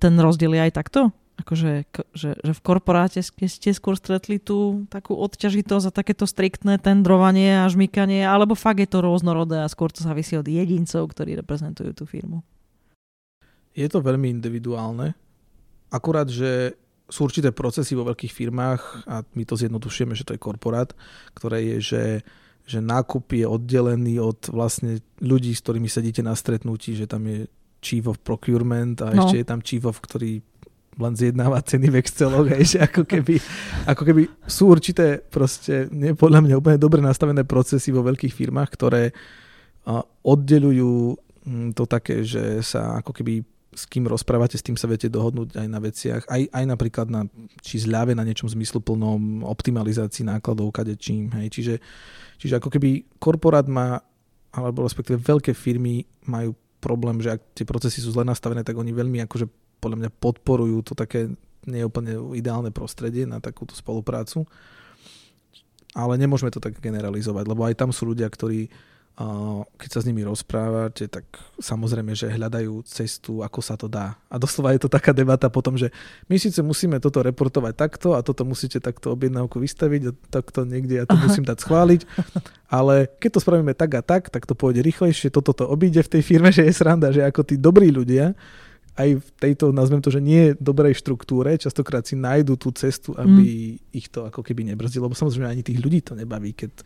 [0.00, 1.12] ten rozdiel je aj takto?
[1.38, 1.86] Akože,
[2.18, 7.70] že, že v korporáte ste, skôr stretli tú takú odťažitosť a takéto striktné tendrovanie a
[7.70, 12.04] žmykanie, alebo fakt je to rôznorodé a skôr to závisí od jedincov, ktorí reprezentujú tú
[12.10, 12.42] firmu.
[13.70, 15.14] Je to veľmi individuálne.
[15.94, 16.74] Akurát, že
[17.08, 20.92] sú určité procesy vo veľkých firmách a my to zjednodušujeme, že to je korporát,
[21.32, 22.04] ktoré je, že,
[22.66, 27.48] že nákup je oddelený od vlastne ľudí, s ktorými sedíte na stretnutí, že tam je
[27.80, 29.24] chief of procurement a no.
[29.24, 30.44] ešte je tam chief of, ktorý
[30.98, 33.38] len zjednáva ceny v Exceloch, hej, že ako keby,
[33.86, 38.68] ako keby sú určité proste, nie podľa mňa úplne dobre nastavené procesy vo veľkých firmách,
[38.74, 39.14] ktoré
[39.86, 41.14] a, oddelujú
[41.46, 45.54] mm, to také, že sa ako keby s kým rozprávate, s tým sa viete dohodnúť
[45.54, 47.30] aj na veciach, aj, aj napríklad na
[47.62, 51.74] či zľave na niečom zmysluplnom, optimalizácii nákladov, kadečím, hej, čiže,
[52.42, 54.02] čiže ako keby korporát má,
[54.50, 58.90] alebo respektíve veľké firmy majú problém, že ak tie procesy sú zle nastavené, tak oni
[58.90, 59.46] veľmi akože
[59.78, 61.30] podľa mňa podporujú to také
[61.66, 64.48] nie úplne ideálne prostredie na takúto spoluprácu.
[65.96, 68.68] Ale nemôžeme to tak generalizovať, lebo aj tam sú ľudia, ktorí
[69.74, 71.26] keď sa s nimi rozprávate, tak
[71.58, 74.14] samozrejme, že hľadajú cestu, ako sa to dá.
[74.30, 75.90] A doslova je to taká debata potom, že
[76.30, 81.02] my síce musíme toto reportovať takto a toto musíte takto objednávku vystaviť a takto niekde
[81.02, 81.24] ja to Aha.
[81.26, 82.00] musím dať schváliť,
[82.78, 86.12] ale keď to spravíme tak a tak, tak to pôjde rýchlejšie, toto to obíde v
[86.14, 88.38] tej firme, že je sranda, že ako tí dobrí ľudia
[88.98, 93.78] aj v tejto, nazvem to, že nie dobrej štruktúre, častokrát si nájdu tú cestu, aby
[93.78, 93.94] mm.
[93.94, 96.82] ich to ako keby nebrzdilo, lebo samozrejme ani tých ľudí to nebaví, keď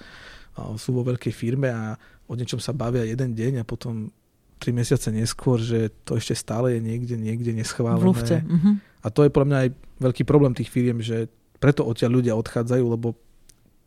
[0.76, 1.96] sú vo veľkej firme a
[2.28, 4.12] o niečom sa bavia jeden deň a potom
[4.60, 8.04] tri mesiace neskôr, že to ešte stále je niekde, niekde neschválené.
[8.06, 8.76] Uh-huh.
[9.02, 11.26] A to je pre mňa aj veľký problém tých firiem, že
[11.58, 13.16] preto odtiaľ ľudia odchádzajú, lebo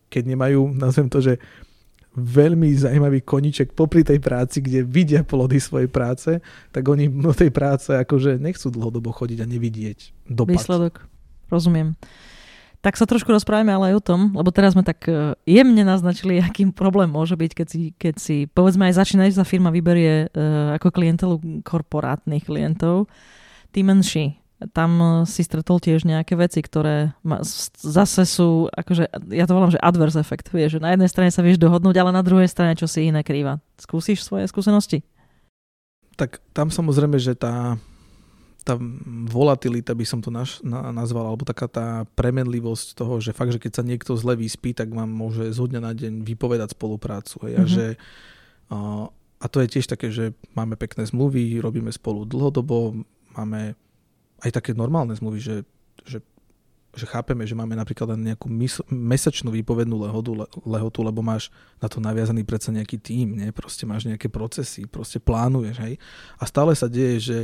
[0.09, 1.37] keď nemajú, nazvem to, že
[2.15, 6.39] veľmi zaujímavý koniček popri tej práci, kde vidia plody svojej práce,
[6.71, 9.99] tak oni do tej práce akože nechcú dlhodobo chodiť a nevidieť
[10.31, 10.55] dopad.
[10.55, 11.03] Výsledok.
[11.51, 11.93] Rozumiem.
[12.79, 16.37] Tak sa trošku rozprávame ale aj o tom, lebo teraz sme tak e, jemne naznačili,
[16.45, 20.93] akým problém môže byť, keď si, keď si povedzme aj začínajúca firma vyberie uh, ako
[20.93, 23.09] klientelu korporátnych klientov,
[23.73, 24.37] tí menší.
[24.71, 27.43] Tam e, si stretol tiež nejaké veci, ktoré ma,
[27.77, 30.49] zase sú, akože, ja to volám, že adverse effect.
[30.49, 33.21] Vieš, že na jednej strane sa vieš dohodnúť, ale na druhej strane čo si iné
[33.21, 33.61] krýva.
[33.77, 35.03] Skúsiš svoje skúsenosti?
[36.15, 37.75] Tak tam samozrejme, že tá
[38.65, 38.81] tá
[39.29, 43.61] volatilita by som to naš, na, nazval, alebo taká tá premenlivosť toho, že fakt, že
[43.61, 47.45] keď sa niekto zle vyspí, tak vám môže zo dňa na deň vypovedať spoluprácu.
[47.45, 47.61] Hej, mm-hmm.
[47.61, 47.71] a, mhm.
[47.71, 47.85] že,
[48.73, 48.77] a,
[49.13, 53.05] a to je tiež také, že máme pekné zmluvy, robíme spolu dlhodobo,
[53.37, 53.77] máme
[54.43, 55.55] aj také normálne zmluvy, že,
[56.03, 56.19] že,
[56.95, 61.53] že chápeme, že máme napríklad len nejakú mis, mesačnú výpovednú lehotu, le, lehotu, lebo máš
[61.79, 63.49] na to naviazaný predsa nejaký tím, nie?
[63.55, 65.75] proste máš nejaké procesy, proste plánuješ.
[65.79, 65.93] Hej?
[66.39, 67.39] A stále sa deje, že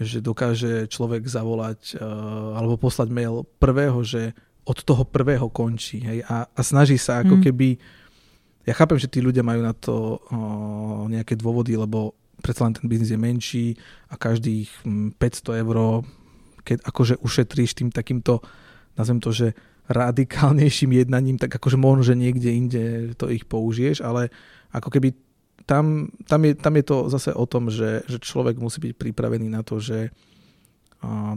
[0.00, 4.32] že dokáže človek zavolať uh, alebo poslať mail prvého, že
[4.64, 7.42] od toho prvého končí hej, a, a snaží sa ako mm.
[7.44, 7.68] keby
[8.64, 12.88] ja chápem, že tí ľudia majú na to uh, nejaké dôvody, lebo predsa len ten
[12.88, 13.66] biznis je menší
[14.08, 14.68] a každých
[15.16, 15.76] 500 hm, eur
[16.70, 18.38] keď akože ušetríš tým takýmto
[18.94, 19.48] nazvem to, že
[19.90, 22.82] radikálnejším jednaním, tak akože možno, že niekde inde
[23.18, 24.30] to ich použiješ, ale
[24.70, 25.18] ako keby
[25.66, 29.50] tam, tam, je, tam je to zase o tom, že, že človek musí byť pripravený
[29.50, 30.14] na to, že,
[31.02, 31.34] a,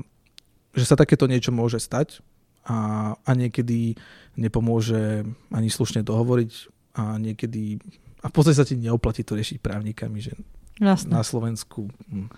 [0.78, 2.22] že sa takéto niečo môže stať
[2.70, 3.98] a, a niekedy
[4.38, 6.52] nepomôže ani slušne dohovoriť
[6.94, 7.82] a niekedy
[8.24, 10.34] a v podstate sa ti neoplatí to riešiť právnikami, že
[10.82, 11.14] Jasne.
[11.14, 12.34] na Slovensku hm,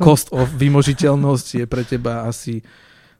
[0.00, 2.64] cost of vymožiteľnosť je pre teba asi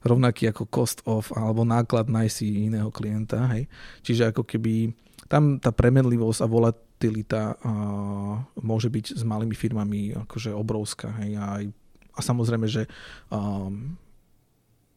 [0.04, 3.48] rovnaký ako cost of alebo náklad nájsť si iného klienta.
[3.56, 3.66] Hej.
[4.04, 4.92] Čiže ako keby
[5.28, 11.08] tam tá premenlivosť a volatilita uh, môže byť s malými firmami akože obrovská.
[11.24, 11.64] Hej, a, aj,
[12.12, 12.84] a samozrejme, že
[13.32, 13.96] um,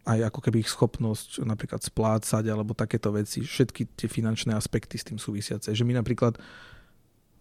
[0.03, 5.07] aj ako keby ich schopnosť napríklad splácať alebo takéto veci, všetky tie finančné aspekty s
[5.07, 5.71] tým súvisiace.
[5.71, 6.35] Že my napríklad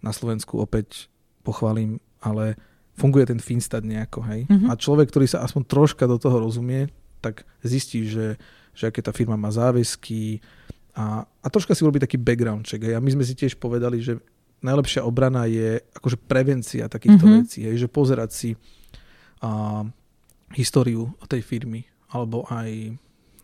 [0.03, 1.11] na Slovensku opäť
[1.43, 2.57] pochválim, ale
[2.97, 4.49] funguje ten Finstat nejako, hej.
[4.49, 4.73] Mm-hmm.
[4.73, 6.89] A človek, ktorý sa aspoň troška do toho rozumie,
[7.21, 8.41] tak zistí, že,
[8.73, 10.41] že aké tá firma má záväzky,
[10.97, 12.81] a, a troška si urobí taký background check.
[12.81, 12.97] Hej.
[12.97, 14.17] A my sme si tiež povedali, že
[14.65, 17.45] najlepšia obrana je akože prevencia takýchto mm-hmm.
[17.45, 17.61] vecí.
[17.69, 17.85] Hej.
[17.85, 18.51] Že pozerať si
[19.45, 19.85] a,
[20.57, 22.97] históriu tej firmy alebo aj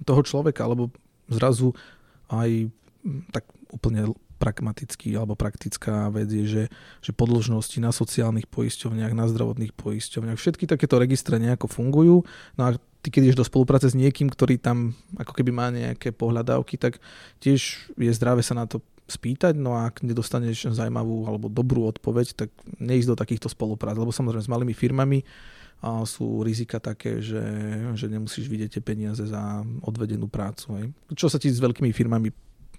[0.09, 0.89] toho človeka, alebo
[1.29, 1.77] zrazu
[2.33, 2.73] aj
[3.35, 6.65] tak úplne pragmatický alebo praktická vec je, že,
[6.99, 12.27] že podložnosti na sociálnych poisťovniach, na zdravotných poisťovniach, všetky takéto registre nejako fungujú.
[12.59, 12.71] No a
[13.07, 16.99] ty keď ideš do spolupráce s niekým, ktorý tam ako keby má nejaké pohľadávky, tak
[17.39, 22.35] tiež je zdravé sa na to spýtať, no a ak nedostaneš zaujímavú alebo dobrú odpoveď,
[22.35, 22.51] tak
[22.83, 25.23] neísť do takýchto spoluprác, lebo samozrejme s malými firmami
[25.83, 27.43] a sú rizika také, že,
[27.99, 30.79] že nemusíš vidieť tie peniaze za odvedenú prácu.
[30.79, 30.87] Hej.
[31.19, 32.31] Čo sa ti s veľkými firmami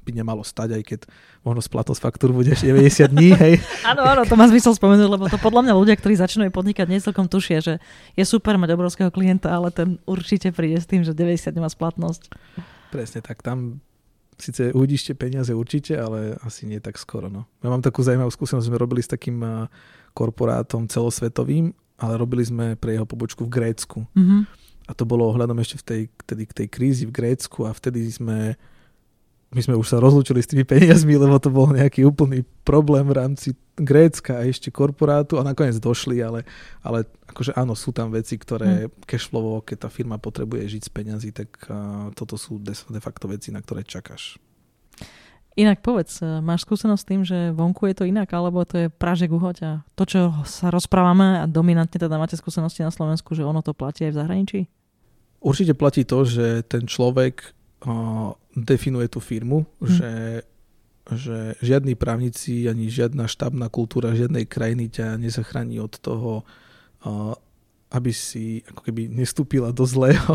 [0.04, 1.00] by nemalo stať, aj keď
[1.42, 3.63] možno splatnosť faktúr bude 90 dní, hej.
[3.92, 7.00] áno, áno, to má zmysel spomenúť, lebo to podľa mňa ľudia, ktorí začínajú podnikať, nie
[7.00, 7.74] celkom tušia, že
[8.13, 12.30] je super mať obrovského klienta, ale ten určite príde s tým, že 90 nemá splatnosť.
[12.92, 13.82] Presne tak, tam
[14.38, 17.32] síce uvidíšte peniaze určite, ale asi nie tak skoro.
[17.32, 17.48] No.
[17.63, 19.39] Ja mám takú zaujímavú skúsenosť, sme robili s takým
[20.13, 24.06] korporátom celosvetovým, ale robili sme pre jeho pobočku v Grécku.
[24.13, 24.42] Mm-hmm.
[24.84, 28.04] A to bolo ohľadom ešte v tej, tedy, k tej krízi v Grécku a vtedy
[28.12, 28.60] sme
[29.54, 33.18] my sme už sa rozlúčili s tými peniazmi, lebo to bol nejaký úplný problém v
[33.18, 36.46] rámci Grécka a ešte korporátu a nakoniec došli, ale,
[36.82, 39.06] ale akože áno, sú tam veci, ktoré hmm.
[39.06, 43.26] cashflowo, keď tá firma potrebuje žiť z peňazí, tak uh, toto sú de, de facto
[43.30, 44.38] veci, na ktoré čakáš.
[45.54, 48.88] Inak povedz, e, máš skúsenosť s tým, že vonku je to inak, alebo to je
[48.89, 53.46] pražek uhoď a to, čo sa rozprávame a dominantne teda máte skúsenosti na Slovensku, že
[53.46, 54.60] ono to platí aj v zahraničí?
[55.46, 57.54] Určite platí to, že ten človek
[57.86, 59.88] uh, definuje tú firmu, hmm.
[59.88, 60.13] že,
[61.12, 66.43] že žiadni právnici ani žiadna štábna kultúra žiadnej krajiny ťa nezachráni od toho,
[67.06, 67.36] uh,
[67.93, 70.34] aby si ako keby nestúpila do zlého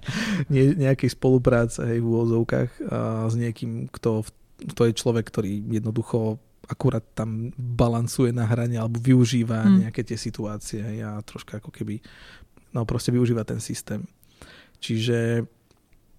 [0.86, 4.30] nejakej spolupráce hej, v úvozovkách a s niekým, kto v
[4.62, 6.38] to je človek, ktorý jednoducho
[6.70, 9.74] akurát tam balancuje na hrane alebo využíva mm.
[9.86, 11.98] nejaké tie situácie a troška ako keby
[12.70, 14.06] no proste využíva ten systém.
[14.78, 15.46] Čiže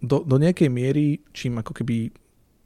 [0.03, 2.11] do, do nejakej miery, čím ako keby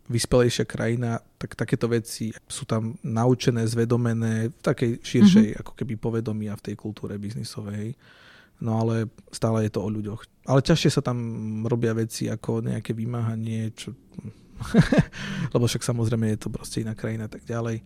[0.10, 5.62] vyspelejšia krajina, tak takéto veci sú tam naučené, zvedomené v takej širšej mm-hmm.
[5.62, 7.93] ako keby povedomí a v tej kultúre biznisovej.
[8.58, 10.50] No ale stále je to o ľuďoch.
[10.50, 11.19] Ale ťažšie sa tam
[11.69, 13.93] robia veci ako nejaké vymáhanie, čo
[15.54, 17.86] lebo však samozrejme je to proste iná krajina a tak ďalej.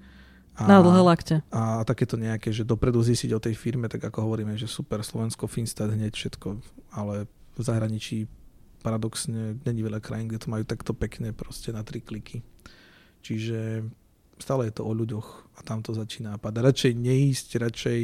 [0.56, 1.36] A, na dlhé lakte.
[1.52, 5.52] A takéto nejaké, že dopredu zistiť o tej firme, tak ako hovoríme, že super, Slovensko,
[5.52, 6.60] Finstat, hneď všetko,
[6.96, 8.28] ale v zahraničí
[8.82, 12.42] paradoxne není veľa krajín, kde to majú takto pekne proste na tri kliky.
[13.22, 13.86] Čiže
[14.42, 16.62] stále je to o ľuďoch a tam to začína padať.
[16.66, 18.00] Radšej neísť, radšej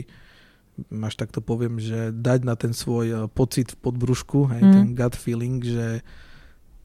[0.77, 4.73] až takto poviem, že dať na ten svoj eh, pocit v podbrušku, hej, mm.
[4.73, 6.05] ten gut feeling, že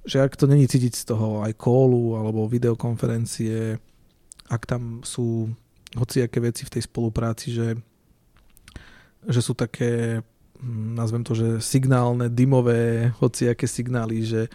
[0.02, 3.78] že ak to není cítiť z toho aj callu alebo videokonferencie,
[4.50, 5.46] ak tam sú
[5.94, 7.78] hociaké veci v tej spolupráci, že,
[9.22, 10.24] že sú také,
[10.70, 14.46] nazvem to, že signálne, dymové, hociaké signály, že,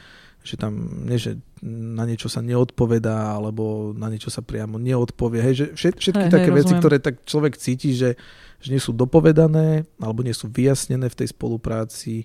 [0.41, 5.43] že tam nie, že na niečo sa neodpovedá, alebo na niečo sa priamo neodpovie.
[5.43, 6.81] Hej, že všet, všetky hej, také hej, veci, rozumiem.
[6.81, 8.15] ktoré tak človek cíti, že,
[8.63, 12.23] že nie sú dopovedané, alebo nie sú vyjasnené v tej spolupráci,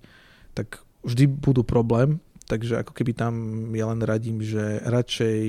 [0.55, 3.35] tak vždy budú problém takže ako keby tam
[3.73, 5.41] ja len radím, že radšej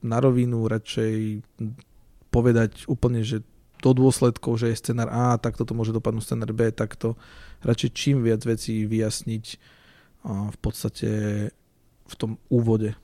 [0.00, 1.44] na rovinu, radšej
[2.32, 3.44] povedať úplne, že
[3.82, 7.18] do dôsledkov, že je scenár A, tak toto môže dopadnúť scenár B, takto
[7.64, 9.44] radšej čím viac vecí vyjasniť
[10.26, 11.10] v podstate
[12.06, 12.94] v tom úvode.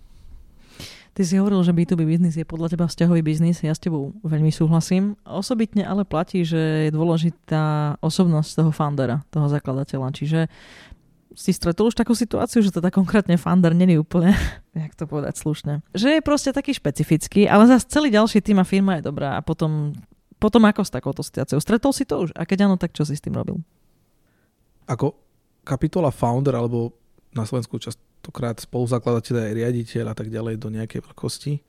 [1.13, 4.49] Ty si hovoril, že B2B biznis je podľa teba vzťahový biznis, ja s tebou veľmi
[4.49, 5.13] súhlasím.
[5.29, 10.09] Osobitne ale platí, že je dôležitá osobnosť toho foundera, toho zakladateľa.
[10.17, 10.49] Čiže
[11.37, 14.33] si stretol už takú situáciu, že teda konkrétne Fander není úplne,
[14.77, 18.65] jak to povedať slušne, že je proste taký špecifický, ale zase celý ďalší tým a
[18.65, 19.93] firma je dobrá a potom,
[20.43, 21.63] potom ako s takouto situáciou?
[21.63, 22.35] Stretol si to už?
[22.35, 23.63] A keď áno, tak čo si s tým robil?
[24.91, 25.15] Ako
[25.63, 26.91] kapitola founder alebo
[27.31, 31.63] na Slovensku častokrát spoluzakladateľ aj riaditeľ a tak ďalej do nejakej veľkosti,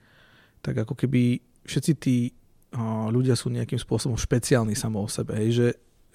[0.65, 1.37] tak ako keby
[1.69, 2.33] všetci tí
[3.13, 5.37] ľudia sú nejakým spôsobom špeciálni samo o sebe.
[5.37, 5.67] Hej, že,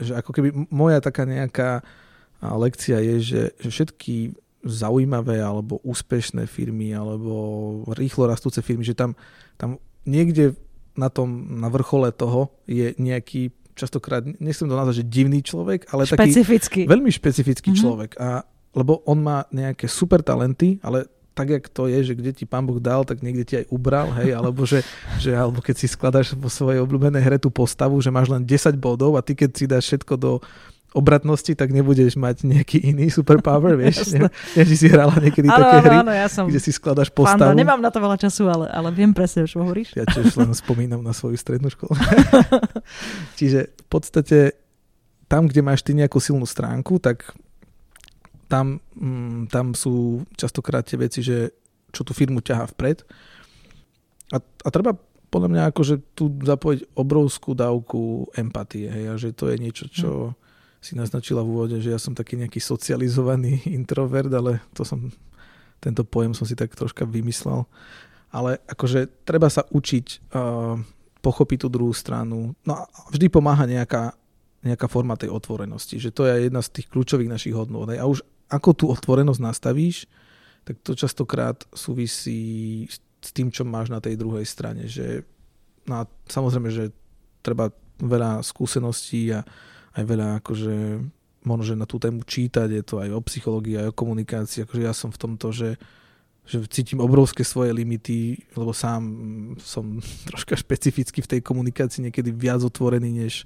[0.02, 1.86] že ako keby moja taká nejaká
[2.42, 4.34] lekcia je, že, že všetky
[4.66, 7.32] zaujímavé alebo úspešné firmy alebo
[7.94, 9.14] rýchlo rastúce firmy, že tam,
[9.54, 10.58] tam niekde
[10.98, 16.02] na tom, na vrchole toho je nejaký častokrát, nechcem to nazvať, že divný človek, ale
[16.02, 16.82] špecifický.
[16.82, 17.82] taký veľmi špecifický mm-hmm.
[17.86, 18.10] človek.
[18.18, 18.42] A,
[18.74, 21.06] lebo on má nejaké super talenty, ale
[21.38, 24.10] tak, jak to je, že kde ti pán Boh dal, tak niekde ti aj ubral,
[24.18, 24.82] hej, alebo že,
[25.22, 28.74] že alebo keď si skladáš vo svojej obľúbenej hre tú postavu, že máš len 10
[28.74, 30.42] bodov a ty keď si dáš všetko do,
[30.96, 34.08] obratnosti, tak nebudeš mať nejaký iný superpower, vieš.
[34.16, 37.52] Ne, ne, si hrala niekedy ano, také hry, ano, ja som kde si skladaš postavu.
[37.52, 37.56] Fanda.
[37.56, 39.92] Nemám na to veľa času, ale, ale viem presne, čo hovoríš.
[39.92, 41.92] Ja tiež len spomínam na svoju strednú školu.
[43.38, 44.56] Čiže v podstate
[45.28, 47.36] tam, kde máš ty nejakú silnú stránku, tak
[48.48, 51.52] tam, mm, tam sú častokrát tie veci, že
[51.92, 53.04] čo tú firmu ťahá vpred.
[54.32, 54.96] A, a treba
[55.28, 60.32] podľa mňa akože tu zapojiť obrovskú dávku empatie, hej, a že to je niečo, čo...
[60.32, 60.47] Hmm
[60.78, 65.10] si naznačila v úvode, že ja som taký nejaký socializovaný introvert, ale to som,
[65.82, 67.66] tento pojem som si tak troška vymyslel.
[68.28, 70.76] Ale akože treba sa učiť uh,
[71.24, 72.52] pochopiť tú druhú stranu.
[72.62, 74.12] No a vždy pomáha nejaká,
[74.60, 77.88] nejaká forma tej otvorenosti, že to je jedna z tých kľúčových našich hodnôt.
[77.88, 80.04] A už ako tú otvorenosť nastavíš,
[80.68, 82.84] tak to častokrát súvisí
[83.18, 84.84] s tým, čo máš na tej druhej strane.
[84.84, 85.24] Že,
[85.88, 86.92] no a samozrejme, že
[87.40, 89.42] treba veľa skúseností a
[89.98, 90.76] aj veľa akože
[91.42, 94.82] možno, že na tú tému čítať, je to aj o psychológii, aj o komunikácii, akože
[94.86, 95.74] ja som v tomto, že,
[96.46, 99.02] že cítim obrovské svoje limity, lebo sám
[99.58, 99.98] som
[100.30, 103.42] troška špecificky v tej komunikácii niekedy viac otvorený, než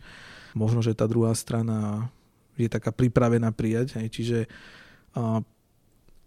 [0.52, 2.12] možno, že tá druhá strana
[2.60, 3.96] je taká pripravená prijať.
[3.96, 4.06] Hej.
[4.12, 4.38] Čiže
[5.16, 5.40] a,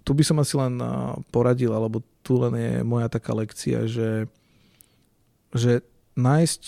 [0.02, 0.78] tu by som asi len
[1.30, 4.26] poradil, alebo tu len je moja taká lekcia, že,
[5.54, 5.86] že
[6.18, 6.62] nájsť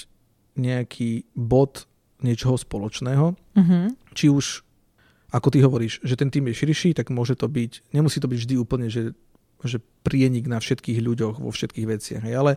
[0.57, 1.89] nejaký bod
[2.21, 3.37] niečoho spoločného.
[3.57, 3.83] Mm-hmm.
[4.13, 4.65] Či už,
[5.33, 8.39] ako ty hovoríš, že ten tým je širší, tak môže to byť, nemusí to byť
[8.41, 9.13] vždy úplne, že
[9.65, 12.21] že prienik na všetkých ľuďoch vo všetkých veciach.
[12.21, 12.35] Hej.
[12.37, 12.51] Ale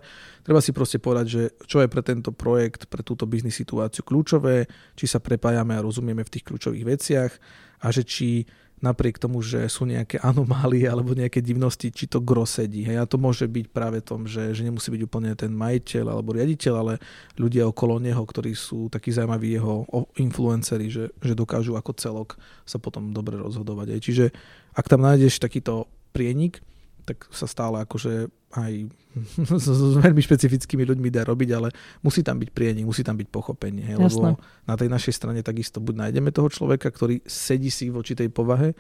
[0.45, 4.69] treba si proste povedať, že čo je pre tento projekt, pre túto biznis situáciu kľúčové,
[4.93, 7.33] či sa prepájame a rozumieme v tých kľúčových veciach
[7.81, 8.45] a že či
[8.81, 12.85] napriek tomu, že sú nejaké anomálie alebo nejaké divnosti, či to gro sedí.
[12.85, 12.97] Hej.
[13.01, 16.75] A to môže byť práve tom, že, že nemusí byť úplne ten majiteľ alebo riaditeľ,
[16.81, 16.95] ale
[17.37, 19.85] ľudia okolo neho, ktorí sú takí zaujímaví jeho
[20.17, 22.29] influenceri, že, že dokážu ako celok
[22.65, 23.97] sa potom dobre rozhodovať.
[23.97, 24.01] Hej.
[24.01, 24.25] Čiže
[24.73, 25.85] ak tam nájdeš takýto
[26.17, 26.65] prienik,
[27.05, 28.73] tak sa stále akože aj
[29.63, 31.69] s, s veľmi špecifickými ľuďmi dá robiť, ale
[32.03, 33.83] musí tam byť prienik, musí tam byť pochopenie.
[33.83, 38.15] Hej, lebo na tej našej strane takisto buď nájdeme toho človeka, ktorý sedí si voči
[38.15, 38.75] tej povahe,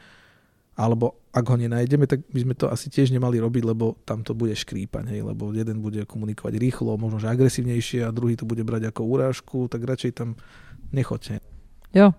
[0.79, 4.33] alebo ak ho nenájdeme, tak by sme to asi tiež nemali robiť, lebo tam to
[4.33, 8.65] bude škrípať, hej, lebo jeden bude komunikovať rýchlo, možno že agresívnejšie a druhý to bude
[8.65, 10.41] brať ako úrážku, tak radšej tam
[10.95, 11.50] nechoďte.
[11.95, 12.15] Jo.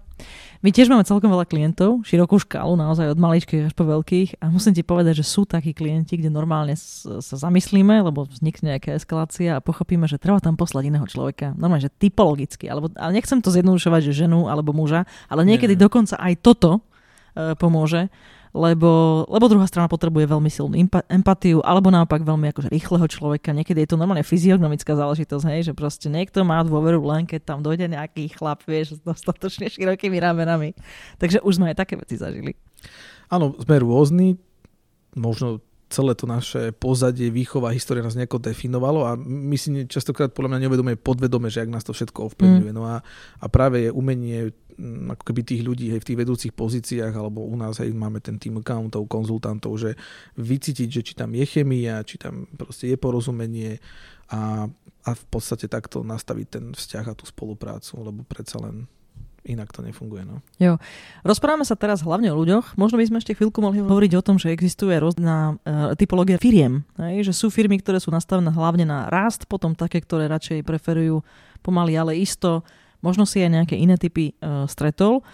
[0.61, 4.53] My tiež máme celkom veľa klientov, širokú škálu, naozaj od maličkých až po veľkých a
[4.53, 9.57] musím ti povedať, že sú takí klienti, kde normálne sa zamyslíme, lebo vznikne nejaká eskalácia
[9.57, 11.57] a pochopíme, že treba tam poslať iného človeka.
[11.57, 15.81] Normálne, že typologicky, alebo, ale nechcem to zjednodušovať, že ženu alebo muža, ale niekedy Nie.
[15.81, 16.85] dokonca aj toto
[17.33, 18.13] e, pomôže
[18.51, 20.75] lebo, lebo druhá strana potrebuje veľmi silnú
[21.07, 23.55] empatiu, alebo naopak veľmi akože rýchleho človeka.
[23.55, 27.59] Niekedy je to normálne fyziognomická záležitosť, hej, že proste niekto má dôveru len keď tam
[27.63, 30.75] dojde nejaký chlap, vieš, s dostatočne širokými ramenami.
[31.15, 32.59] Takže už sme aj také veci zažili.
[33.31, 34.35] Áno, sme rôzni,
[35.15, 40.55] možno celé to naše pozadie, výchova, história nás nejako definovalo a my si častokrát podľa
[40.55, 42.71] mňa neuvedomuje podvedome, že ak nás to všetko ovplyvňuje.
[42.71, 42.77] Mm.
[42.79, 43.03] No a,
[43.37, 47.45] a práve je umenie Mm, ako keby tých ľudí hej, v tých vedúcich pozíciách, alebo
[47.45, 49.93] u nás hej, máme ten tým accountov, konzultantov, že
[50.41, 53.77] vycítiť, že či tam je chemia, či tam proste je porozumenie
[54.33, 54.65] a,
[55.05, 58.89] a v podstate takto nastaviť ten vzťah a tú spoluprácu, lebo predsa len
[59.45, 60.23] inak to nefunguje.
[60.25, 60.45] No.
[60.61, 60.77] Jo.
[61.25, 62.77] Rozprávame sa teraz hlavne o ľuďoch.
[62.77, 66.85] Možno by sme ešte chvíľku mohli hovoriť o tom, že existuje rôzna uh, typológia firiem.
[67.01, 67.31] Hej?
[67.31, 71.25] Že sú firmy, ktoré sú nastavené hlavne na rast, potom také, ktoré radšej preferujú
[71.65, 72.61] pomaly, ale isto
[73.01, 75.25] možno si aj nejaké iné typy uh, stretol.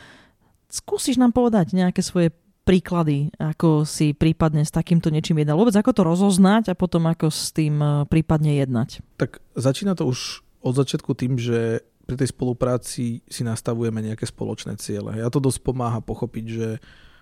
[0.67, 2.31] Skúsiš nám povedať nejaké svoje
[2.67, 5.55] príklady, ako si prípadne s takýmto niečím jednal?
[5.55, 9.03] Vôbec ako to rozoznať a potom ako s tým uh, prípadne jednať?
[9.15, 14.79] Tak začína to už od začiatku tým, že pri tej spolupráci si nastavujeme nejaké spoločné
[14.79, 15.19] ciele.
[15.19, 16.67] A to dosť pomáha pochopiť, že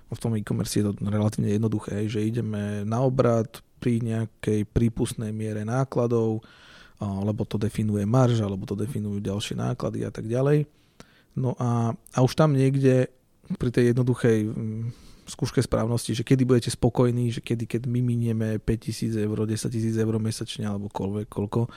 [0.06, 3.50] v tom e-commerce je to relatívne jednoduché, že ideme na obrad
[3.82, 6.46] pri nejakej prípustnej miere nákladov,
[7.02, 10.70] lebo to definuje marž, alebo to definujú ďalšie náklady a tak ďalej.
[11.36, 13.10] No a, a už tam niekde
[13.58, 14.54] pri tej jednoduchej
[15.26, 19.96] skúške správnosti, že kedy budete spokojní, že kedy, keď my minieme 5000 eur, 10 tisíc
[19.98, 21.68] eur mesačne alebo koľvek, koľko,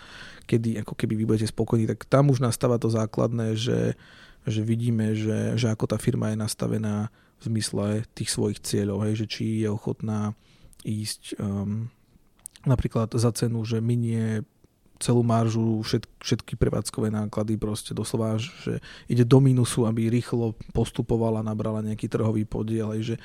[0.44, 3.96] kedy ako keby vy budete spokojní, tak tam už nastáva to základné, že,
[4.44, 9.24] že vidíme, že, že ako tá firma je nastavená v zmysle tých svojich cieľov, hej,
[9.24, 10.36] že či je ochotná
[10.84, 11.88] ísť um,
[12.68, 14.44] napríklad za cenu, že minie
[14.98, 21.46] celú maržu, všet, všetky prevádzkové náklady proste doslova, že ide do minusu, aby rýchlo postupovala,
[21.46, 23.16] nabrala nejaký trhový podiel, že,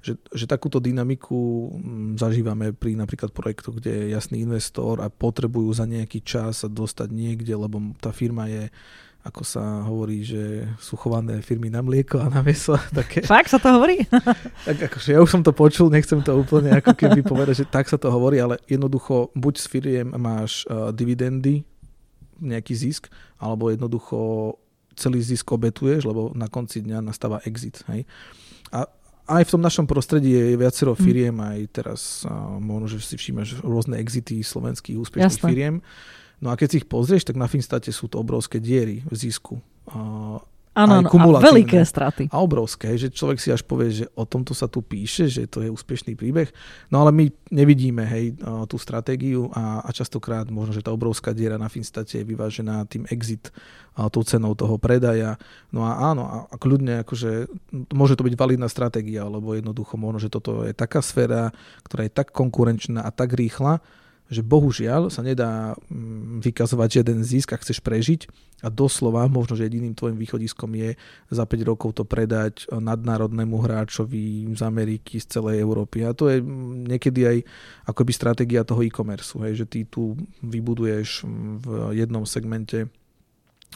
[0.00, 1.34] že, že takúto dynamiku
[1.74, 6.68] mm, zažívame pri napríklad projektoch, kde je jasný investor a potrebujú za nejaký čas sa
[6.70, 8.70] dostať niekde, lebo tá firma je
[9.26, 12.78] ako sa hovorí, že sú chované firmy na mlieko a na meso.
[12.94, 13.26] Také.
[13.26, 14.06] Fakt sa to hovorí?
[14.68, 17.90] tak akože ja už som to počul, nechcem to úplne ako keby povedať, že tak
[17.90, 21.66] sa to hovorí, ale jednoducho buď s firiem máš uh, dividendy,
[22.38, 23.10] nejaký zisk,
[23.42, 24.54] alebo jednoducho
[24.94, 27.82] celý zisk obetuješ, lebo na konci dňa nastáva exit.
[27.90, 28.06] Hej?
[28.70, 28.86] A
[29.26, 31.02] aj v tom našom prostredí je viacero hm.
[31.02, 31.44] firiem, mm.
[31.50, 35.50] aj teraz uh, možno, že si všímaš rôzne exity slovenských úspešných Jasne.
[35.50, 35.76] firiem.
[36.40, 39.56] No a keď si ich pozrieš, tak na Finstate sú to obrovské diery v zisku.
[40.76, 42.28] Áno, no, a veľké straty.
[42.28, 45.64] A obrovské, že človek si až povie, že o tomto sa tu píše, že to
[45.64, 46.52] je úspešný príbeh.
[46.92, 48.36] No ale my nevidíme hej,
[48.68, 53.08] tú stratégiu a, a častokrát možno, že tá obrovská diera na Finstate je vyvážená tým
[53.08, 53.48] exit,
[54.12, 55.40] tou cenou toho predaja.
[55.72, 57.48] No a áno, a, a kľudne akože
[57.96, 61.56] môže to byť validná stratégia, lebo jednoducho možno, že toto je taká sféra,
[61.88, 63.80] ktorá je tak konkurenčná a tak rýchla,
[64.26, 68.26] že bohužiaľ sa nedá mm, vykazovať žiaden zisk, ak chceš prežiť
[68.64, 70.98] a doslova možno, že jediným tvojim východiskom je
[71.30, 76.02] za 5 rokov to predať nadnárodnému hráčovi z Ameriky, z celej Európy.
[76.02, 77.38] A to je mm, niekedy aj
[77.86, 82.90] akoby stratégia toho e-commerce, hej, že ty tu vybuduješ mm, v jednom segmente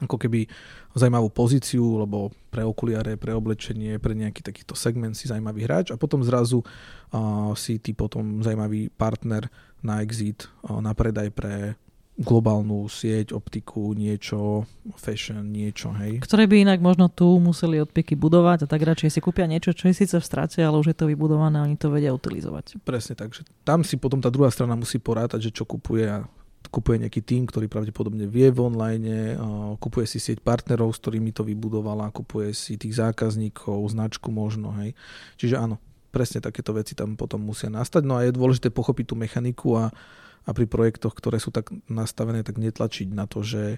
[0.01, 0.49] ako keby
[0.97, 6.01] zaujímavú pozíciu, lebo pre okuliare, pre oblečenie, pre nejaký takýto segment si zaujímavý hráč a
[6.01, 9.47] potom zrazu uh, si ty potom zaujímavý partner
[9.81, 11.75] na exit, na predaj pre
[12.21, 16.21] globálnu sieť, optiku, niečo, fashion, niečo, hej.
[16.21, 19.89] Ktoré by inak možno tu museli odpiky budovať a tak radšej si kúpia niečo, čo
[19.89, 22.85] je síce v strate, ale už je to vybudované a oni to vedia utilizovať.
[22.85, 26.29] Presne tak, že tam si potom tá druhá strana musí porátať, že čo kupuje a
[26.69, 29.41] kupuje nejaký tým, ktorý pravdepodobne vie v online,
[29.81, 34.93] kupuje si sieť partnerov, s ktorými to vybudovala, kupuje si tých zákazníkov, značku možno, hej.
[35.41, 38.03] Čiže áno, presne takéto veci tam potom musia nastať.
[38.05, 39.85] No a je dôležité pochopiť tú mechaniku a
[40.49, 43.77] a pri projektoch, ktoré sú tak nastavené, tak netlačiť na to, že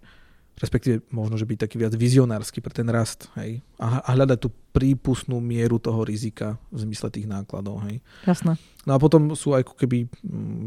[0.52, 3.64] respektíve možno, že byť taký viac vizionársky pre ten rast hej?
[3.80, 7.82] A, a hľadať tú prípustnú mieru toho rizika v zmysle tých nákladov.
[7.88, 8.04] Hej?
[8.28, 8.60] Jasné.
[8.84, 10.64] No a potom sú aj keby mm,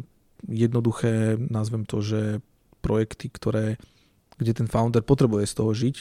[0.49, 2.41] jednoduché, nazvem to, že
[2.82, 3.78] projekty, ktoré,
[4.41, 5.95] kde ten founder potrebuje z toho žiť,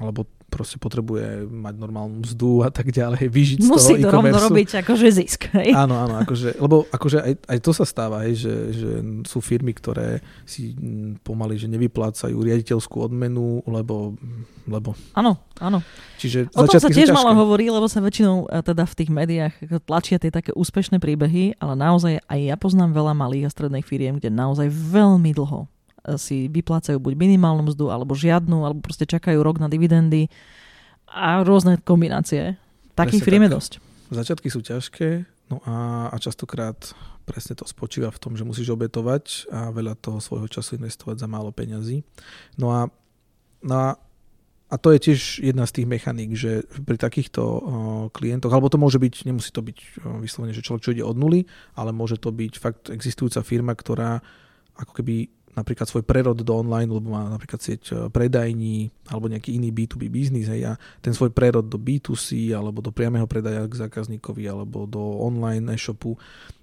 [0.00, 4.08] alebo proste potrebuje mať normálnu mzdu a tak ďalej, vyžiť Musí z toho Musí to
[4.12, 5.48] rovno robiť akože zisk.
[5.56, 5.72] Hej?
[5.72, 8.90] Áno, áno, akože, lebo akože aj, aj to sa stáva, hej, že, že
[9.24, 10.76] sú firmy, ktoré si
[11.24, 14.12] pomaly že nevyplácajú riaditeľskú odmenu, lebo...
[14.68, 14.92] lebo...
[15.16, 15.80] Áno, áno.
[16.20, 19.54] Čiže o tom sa tiež malo hovorí, lebo sa väčšinou teda v tých médiách
[19.88, 24.20] tlačia tie také úspešné príbehy, ale naozaj aj ja poznám veľa malých a stredných firiem,
[24.20, 25.64] kde naozaj veľmi dlho
[26.18, 30.26] si vyplácajú buď minimálnu mzdu, alebo žiadnu, alebo proste čakajú rok na dividendy
[31.06, 32.58] a rôzne kombinácie.
[32.98, 33.72] Takých firiem je dosť.
[34.12, 36.76] Začiatky sú ťažké, no a, a častokrát
[37.22, 41.28] presne to spočíva v tom, že musíš obetovať a veľa toho svojho času investovať za
[41.30, 42.02] málo peňazí.
[42.58, 42.90] No a,
[43.62, 43.88] no a
[44.72, 47.44] a to je tiež jedna z tých mechaník, že pri takýchto
[48.16, 51.44] klientoch, alebo to môže byť, nemusí to byť vyslovene, že človek, čo ide od nuly,
[51.76, 54.24] ale môže to byť fakt existujúca firma, ktorá
[54.72, 59.56] ako keby napríklad svoj prerod do online, lebo má napríklad sieť e, predajní alebo nejaký
[59.60, 60.72] iný B2B biznis hej, a
[61.04, 66.16] ten svoj prerod do B2C alebo do priamého predaja k zákazníkovi alebo do online e-shopu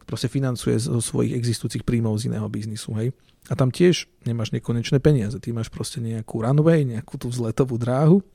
[0.10, 2.98] proste financuje zo svojich existujúcich príjmov z iného biznisu.
[2.98, 3.14] Hej.
[3.46, 5.38] A tam tiež nemáš nekonečné peniaze.
[5.38, 8.26] Ty máš proste nejakú runway, nejakú tú vzletovú dráhu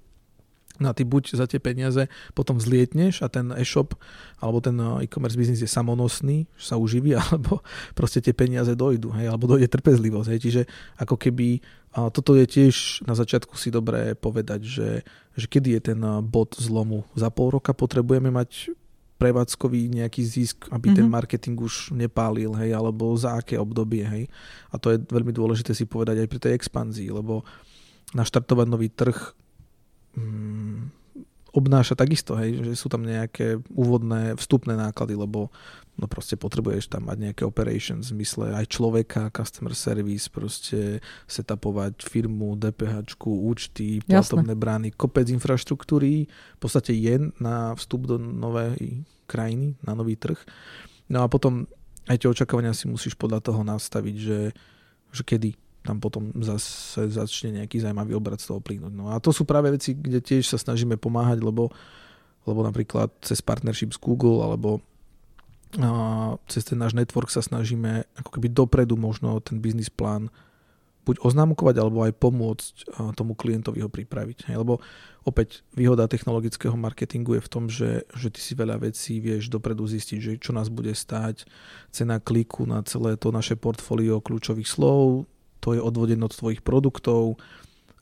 [0.83, 3.95] No a ty buď za tie peniaze potom zlietneš a ten e-shop
[4.43, 7.63] alebo ten e, e-commerce biznis je samonosný, sa uživí, alebo
[7.95, 10.29] proste tie peniaze dojdu, hej, alebo dojde trpezlivosť.
[10.35, 10.41] Hej.
[10.43, 10.63] Čiže
[10.99, 11.63] ako keby
[11.95, 14.91] a toto je tiež na začiatku si dobré povedať, že,
[15.39, 17.07] že kedy je ten e, bod zlomu.
[17.15, 18.75] Za pol roka potrebujeme mať
[19.15, 20.99] prevádzkový nejaký zisk, aby mm-hmm.
[20.99, 21.15] ten mhm.
[21.15, 24.25] marketing už nepálil, hej, alebo za aké obdobie, hej.
[24.75, 27.47] A to je veľmi dôležité si povedať aj pri tej expanzii, lebo
[28.11, 29.44] naštartovať nový trh
[31.55, 35.55] obnáša takisto, hej, že sú tam nejaké úvodné vstupné náklady, lebo
[35.95, 40.99] no proste potrebuješ tam mať nejaké operations v zmysle aj človeka, customer service, proste
[41.31, 49.07] setupovať firmu, DPH, účty, platobné brány, kopec infraštruktúry, v podstate je na vstup do novej
[49.31, 50.37] krajiny, na nový trh.
[51.07, 51.71] No a potom
[52.11, 54.41] aj tie očakávania si musíš podľa toho nastaviť, že,
[55.15, 55.55] že kedy
[55.85, 58.93] tam potom zase začne nejaký zaujímavý obrad z toho plynúť.
[58.97, 61.69] No a to sú práve veci, kde tiež sa snažíme pomáhať, lebo,
[62.49, 64.81] lebo napríklad cez partnership s Google alebo
[65.75, 65.91] a
[66.47, 70.31] cez ten náš network sa snažíme ako keby dopredu možno ten biznis plán
[71.05, 72.75] buď oznámkovať, alebo aj pomôcť
[73.13, 74.49] tomu klientovi ho pripraviť.
[74.57, 74.81] Lebo
[75.27, 79.85] opäť výhoda technologického marketingu je v tom, že, že ty si veľa vecí vieš dopredu
[79.85, 81.45] zistiť, že čo nás bude stáť,
[81.93, 85.29] cena kliku na celé to naše portfólio kľúčových slov,
[85.65, 87.41] to je odvodené od tvojich produktov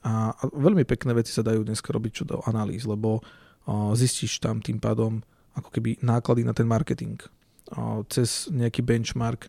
[0.03, 3.23] a, a veľmi pekné veci sa dajú dneska robiť čo do analýz, lebo
[3.63, 5.23] a, zistíš tam tým pádom
[5.55, 7.23] ako keby náklady na ten marketing.
[7.71, 9.47] A, cez nejaký benchmark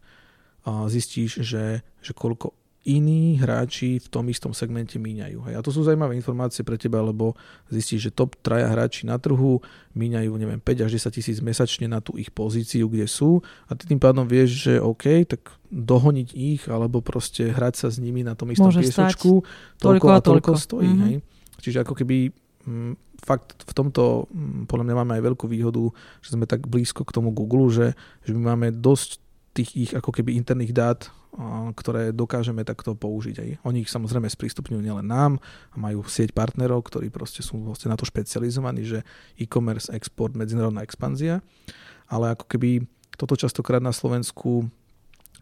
[0.63, 2.55] a, zistíš, že, že koľko
[2.85, 5.41] iní hráči v tom istom segmente míňajú.
[5.49, 5.55] Hej.
[5.57, 7.33] A to sú zaujímavé informácie pre teba, lebo
[7.73, 9.65] zistíš, že top traja hráči na trhu
[9.97, 13.89] míňajú neviem, 5 až 10 tisíc mesačne na tú ich pozíciu, kde sú a ty
[13.89, 18.37] tým pádom vieš, že OK, tak dohoniť ich alebo proste hrať sa s nimi na
[18.37, 19.43] tom istom Môže piesočku,
[19.81, 20.93] toľko a toľko, toľko stojí.
[20.93, 21.09] Mm-hmm.
[21.09, 21.17] Hej.
[21.65, 22.17] Čiže ako keby
[22.69, 22.93] m, mm,
[23.25, 25.89] fakt v tomto m, mm, podľa mňa máme aj veľkú výhodu,
[26.21, 27.97] že sme tak blízko k tomu Google, že,
[28.29, 29.24] že my máme dosť
[29.55, 31.01] tých ich ako keby interných dát
[31.75, 33.37] ktoré dokážeme takto použiť.
[33.43, 33.51] Aj.
[33.67, 35.43] Oni ich samozrejme sprístupňujú nielen nám
[35.75, 39.03] a majú sieť partnerov, ktorí proste sú vlastne na to špecializovaní, že
[39.35, 41.43] e-commerce, export, medzinárodná expanzia,
[42.07, 42.87] ale ako keby
[43.19, 44.71] toto častokrát na Slovensku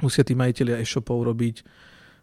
[0.01, 1.65] musia tí majiteľia e-shopov robiť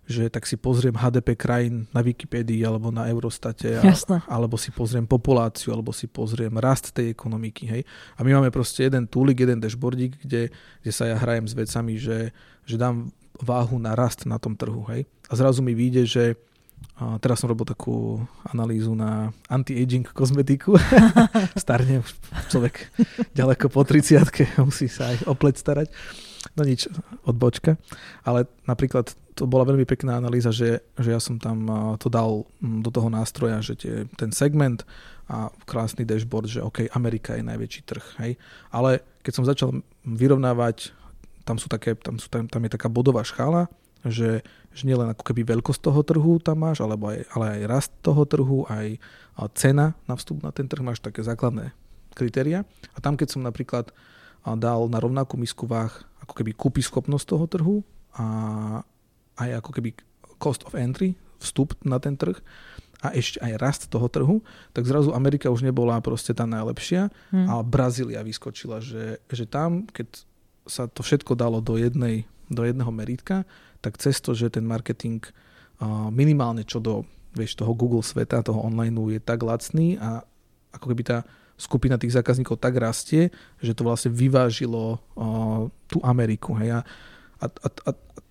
[0.10, 3.86] že tak si pozriem HDP krajín na Wikipédii alebo na Eurostate, a,
[4.26, 7.70] alebo si pozriem populáciu, alebo si pozriem rast tej ekonomiky.
[7.70, 7.82] Hej.
[8.18, 10.50] A my máme proste jeden túlik, jeden dashboardík, kde,
[10.82, 12.34] kde sa ja hrajem s vecami, že,
[12.66, 14.82] že dám váhu na rast na tom trhu.
[14.90, 15.06] Hej?
[15.30, 16.24] A zrazu mi vyjde, že
[17.00, 20.76] a teraz som robil takú analýzu na anti-aging kozmetiku.
[21.56, 22.10] Starne už
[22.52, 22.92] človek
[23.36, 25.88] ďaleko po 30 musí sa aj opleť starať.
[26.56, 26.88] No nič,
[27.28, 27.76] odbočka.
[28.24, 31.64] Ale napríklad to bola veľmi pekná analýza, že, že ja som tam
[32.00, 34.84] to dal do toho nástroja, že tie, ten segment
[35.32, 38.06] a krásny dashboard, že OK, Amerika je najväčší trh.
[38.20, 38.32] Hej.
[38.74, 39.70] Ale keď som začal
[40.04, 40.92] vyrovnávať,
[41.48, 43.72] tam, sú také, tam, sú, tam, tam je taká bodová škála,
[44.04, 47.92] že, že nielen ako keby veľkosť toho trhu tam máš, alebo aj, ale aj rast
[48.00, 49.00] toho trhu, aj
[49.56, 51.72] cena na vstup na ten trh, máš také základné
[52.16, 52.68] kritéria.
[52.96, 53.92] A tam, keď som napríklad
[54.44, 55.92] dal na rovnakú misku váh
[56.24, 57.78] ako keby kúpi schopnosť toho trhu
[58.16, 58.26] a
[59.40, 59.90] aj ako keby
[60.40, 62.40] cost of entry, vstup na ten trh
[63.00, 64.44] a ešte aj rast toho trhu,
[64.76, 67.48] tak zrazu Amerika už nebola proste tá najlepšia hmm.
[67.48, 70.28] a Brazília vyskočila, že, že tam, keď
[70.68, 73.48] sa to všetko dalo do, jednej, do jedného meritka,
[73.80, 75.24] tak cez to, že ten marketing
[76.12, 80.28] minimálne čo do vieš, toho Google sveta, toho online je tak lacný a
[80.76, 81.18] ako keby tá
[81.60, 86.56] skupina tých zákazníkov tak rastie, že to vlastne vyvážilo uh, tú Ameriku.
[86.56, 86.80] Hej.
[86.80, 86.82] A,
[87.44, 87.90] a, a, a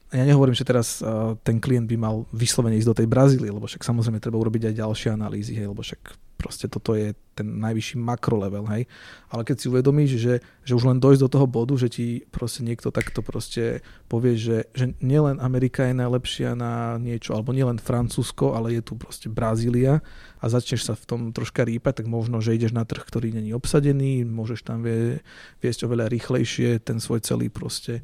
[0.09, 3.69] ja nehovorím, že teraz uh, ten klient by mal vyslovene ísť do tej Brazílie, lebo
[3.69, 6.01] však samozrejme treba urobiť aj ďalšie analýzy, hej, lebo však
[6.39, 8.87] proste toto je ten najvyšší makrolevel, hej.
[9.29, 12.63] Ale keď si uvedomíš, že, že už len dojsť do toho bodu, že ti proste
[12.63, 18.55] niekto takto proste povie, že, že nielen Amerika je najlepšia na niečo, alebo nielen Francúzsko,
[18.55, 20.01] ale je tu proste Brazília
[20.39, 23.51] a začneš sa v tom troška rýpať, tak možno, že ideš na trh, ktorý není
[23.51, 25.19] obsadený, môžeš tam vie,
[25.59, 28.01] viesť oveľa rýchlejšie ten svoj celý proste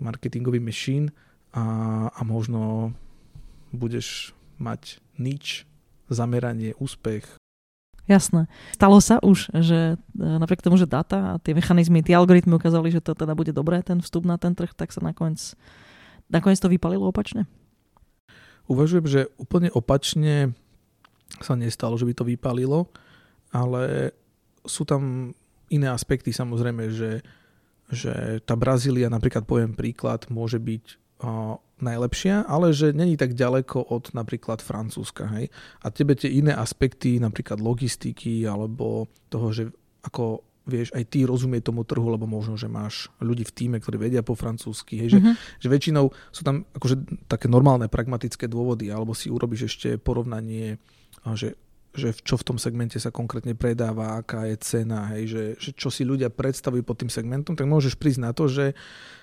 [0.00, 1.12] marketingový machine
[1.52, 2.92] a, a možno
[3.72, 5.68] budeš mať nič,
[6.08, 7.36] zameranie, úspech,
[8.06, 8.46] Jasné.
[8.70, 12.94] Stalo sa už, že e, napriek tomu, že data a tie mechanizmy, tie algoritmy ukázali,
[12.94, 15.58] že to teda bude dobré, ten vstup na ten trh, tak sa nakoniec,
[16.30, 17.50] nakoniec to vypalilo opačne?
[18.70, 20.54] Uvažujem, že úplne opačne
[21.42, 22.88] sa nestalo, že by to vypalilo,
[23.52, 24.14] ale
[24.66, 25.32] sú tam
[25.70, 27.22] iné aspekty samozrejme, že,
[27.90, 30.84] že tá Brazília, napríklad poviem príklad, môže byť
[31.76, 35.28] najlepšia, ale že není tak ďaleko od napríklad Francúzska.
[35.32, 35.48] Hej?
[35.84, 39.68] A tebe tie iné aspekty, napríklad logistiky alebo toho, že
[40.04, 44.02] ako vieš, aj ty rozumie tomu trhu, lebo možno, že máš ľudí v týme, ktorí
[44.02, 45.34] vedia po francúzsky, hej, mm-hmm.
[45.62, 50.82] že, že väčšinou sú tam akože také normálne pragmatické dôvody, alebo si urobíš ešte porovnanie,
[51.34, 51.58] že
[51.96, 55.88] že čo v tom segmente sa konkrétne predáva, aká je cena, hej, že, že čo
[55.88, 58.76] si ľudia predstavujú pod tým segmentom, tak môžeš prísť na to, že,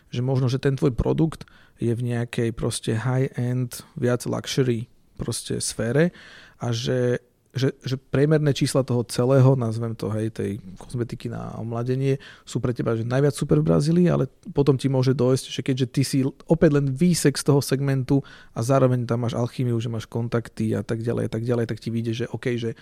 [0.09, 1.45] že možno, že ten tvoj produkt
[1.77, 6.09] je v nejakej proste high-end, viac luxury proste sfére
[6.57, 7.21] a že
[7.53, 12.17] že, že priemerné čísla toho celého, nazvem to, hej, tej kozmetiky na omladenie,
[12.49, 14.25] sú pre teba že najviac super v Brazílii, ale
[14.57, 16.17] potom ti môže dojsť, že keďže ty si
[16.49, 18.25] opäť len výsek z toho segmentu
[18.57, 21.77] a zároveň tam máš alchymiu, že máš kontakty a tak ďalej a tak ďalej, tak
[21.77, 22.73] ti vyjde, že OK, že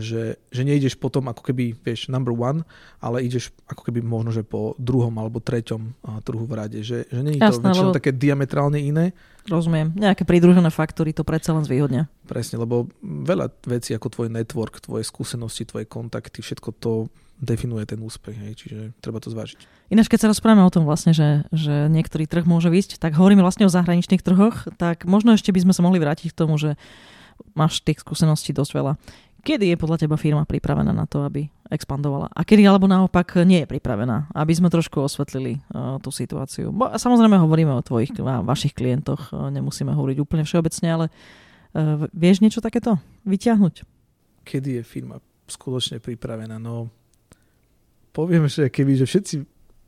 [0.00, 2.64] že, že nejdeš potom ako keby, vieš, number one,
[2.98, 7.20] ale ideš ako keby možno, že po druhom alebo treťom trhu v rade, že, že
[7.20, 7.98] nie je to väčšinou lebo...
[8.00, 9.12] také diametrálne iné.
[9.46, 12.08] Rozumiem, nejaké pridružené faktory to predsa len zvýhodňa.
[12.24, 16.92] Presne, lebo veľa vecí ako tvoj network, tvoje skúsenosti, tvoje kontakty, všetko to
[17.40, 19.88] definuje ten úspech, hej, čiže treba to zvážiť.
[19.88, 23.40] Ináč, keď sa rozprávame o tom vlastne, že, že niektorý trh môže výsť, tak hovoríme
[23.40, 26.76] vlastne o zahraničných trhoch, tak možno ešte by sme sa mohli vrátiť k tomu, že
[27.56, 28.92] máš tých skúseností dosť veľa.
[29.40, 32.28] Kedy je podľa teba firma pripravená na to, aby expandovala?
[32.28, 34.28] A kedy alebo naopak nie je pripravená?
[34.36, 36.68] Aby sme trošku osvetlili uh, tú situáciu.
[36.68, 42.04] Bo, samozrejme hovoríme o tvojich, a vašich klientoch, uh, nemusíme hovoriť úplne všeobecne, ale uh,
[42.12, 43.74] vieš niečo takéto vyťahnuť?
[44.44, 45.16] Kedy je firma
[45.48, 46.60] skutočne pripravená?
[46.60, 46.92] No,
[48.12, 49.34] poviem, že keby že všetci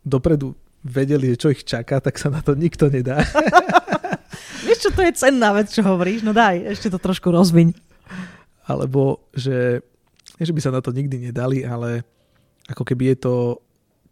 [0.01, 3.23] dopredu vedeli, čo ich čaká, tak sa na to nikto nedá.
[4.67, 6.25] Vieš čo, to je cenná vec, čo hovoríš?
[6.25, 7.92] No daj, ešte to trošku rozviň
[8.67, 9.83] alebo že,
[10.39, 12.07] nie, že by sa na to nikdy nedali, ale
[12.71, 13.35] ako keby je to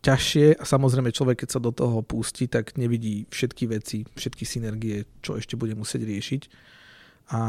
[0.00, 5.04] ťažšie a samozrejme človek, keď sa do toho pustí, tak nevidí všetky veci, všetky synergie,
[5.20, 6.42] čo ešte bude musieť riešiť.
[7.36, 7.40] A,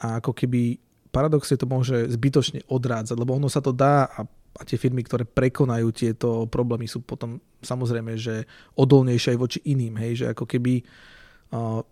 [0.00, 0.80] a ako keby
[1.12, 4.24] paradoxne to môže zbytočne odrádzať, lebo ono sa to dá a,
[4.56, 8.48] a tie firmy, ktoré prekonajú tieto problémy sú potom samozrejme, že
[8.80, 10.80] odolnejšie aj voči iným, hej, že ako keby
[11.52, 11.84] uh,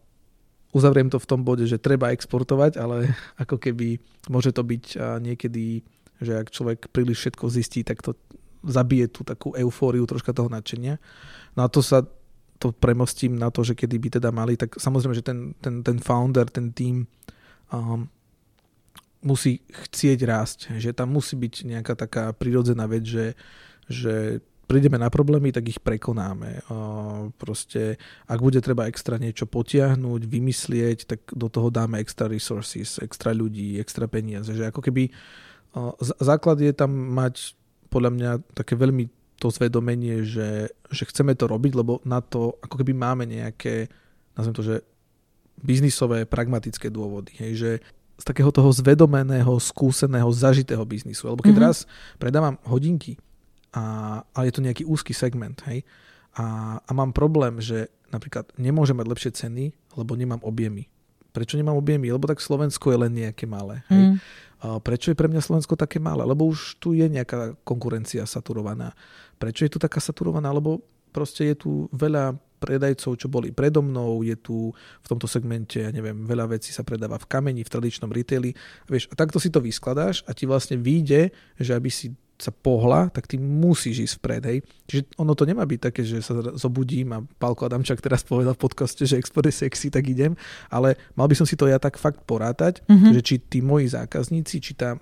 [0.73, 3.13] uzavriem to v tom bode, že treba exportovať, ale
[3.43, 3.99] ako keby
[4.29, 5.83] môže to byť niekedy,
[6.21, 8.17] že ak človek príliš všetko zistí, tak to
[8.67, 10.99] zabije tú takú eufóriu, troška toho nadšenia.
[11.55, 12.03] No a to sa
[12.59, 16.03] to premostím na to, že kedy by teda mali, tak samozrejme, že ten, ten, ten
[16.03, 17.07] founder, ten tým
[17.71, 18.11] um,
[19.23, 23.39] musí chcieť rásť, že tam musí byť nejaká taká prirodzená vec, že,
[23.87, 26.69] že prídeme na problémy, tak ich prekonáme.
[27.41, 27.97] Proste,
[28.29, 33.81] ak bude treba extra niečo potiahnuť, vymyslieť, tak do toho dáme extra resources, extra ľudí,
[33.81, 34.53] extra peniaze.
[34.53, 35.09] Že ako keby
[36.21, 37.57] základ je tam mať
[37.89, 39.09] podľa mňa také veľmi
[39.41, 43.89] to zvedomenie, že, že chceme to robiť, lebo na to ako keby máme nejaké,
[44.37, 44.77] nazvem to, že
[45.63, 47.33] biznisové, pragmatické dôvody.
[47.41, 47.71] Hej, že
[48.19, 51.31] z takého toho zvedomeného, skúseného, zažitého biznisu.
[51.31, 51.71] Lebo keď mm-hmm.
[51.71, 51.87] raz
[52.19, 53.15] predávam hodinky,
[53.75, 53.83] a,
[54.33, 55.85] ale je to nejaký úzky segment, hej,
[56.39, 60.87] a, a mám problém, že napríklad nemôžem mať lepšie ceny, lebo nemám objemy.
[61.35, 62.09] Prečo nemám objemy?
[62.09, 63.85] Lebo tak Slovensko je len nejaké malé.
[63.93, 64.01] Hej.
[64.01, 64.17] Mm.
[64.83, 66.25] Prečo je pre mňa Slovensko také malé?
[66.25, 68.97] Lebo už tu je nejaká konkurencia saturovaná.
[69.39, 70.51] Prečo je tu taká saturovaná?
[70.51, 75.79] Lebo proste je tu veľa predajcov, čo boli predo mnou, je tu v tomto segmente,
[75.79, 78.51] ja neviem, veľa vecí sa predáva v kameni, v tradičnom retaili.
[78.83, 82.55] A vieš, a takto si to vyskladáš a ti vlastne vyjde, že aby si sa
[82.55, 84.59] pohla, tak ty musíš ísť vpred, hej.
[84.87, 88.63] Čiže ono to nemá byť také, že sa zobudím a Pálko Adamčak teraz povedal v
[88.63, 90.39] podcaste, že export je sexy, tak idem,
[90.71, 93.11] ale mal by som si to ja tak fakt porátať, mm-hmm.
[93.19, 94.95] že či tí moji zákazníci, či tá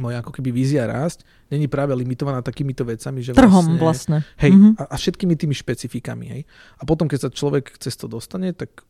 [0.00, 4.24] moja ako keby vízia rásť není práve limitovaná takýmito vecami, že Trhom vlastne.
[4.24, 4.40] vlastne.
[4.40, 4.72] Hej, mm-hmm.
[4.80, 6.42] a, a všetkými tými špecifikami, hej.
[6.80, 8.82] A potom, keď sa človek cez to dostane, tak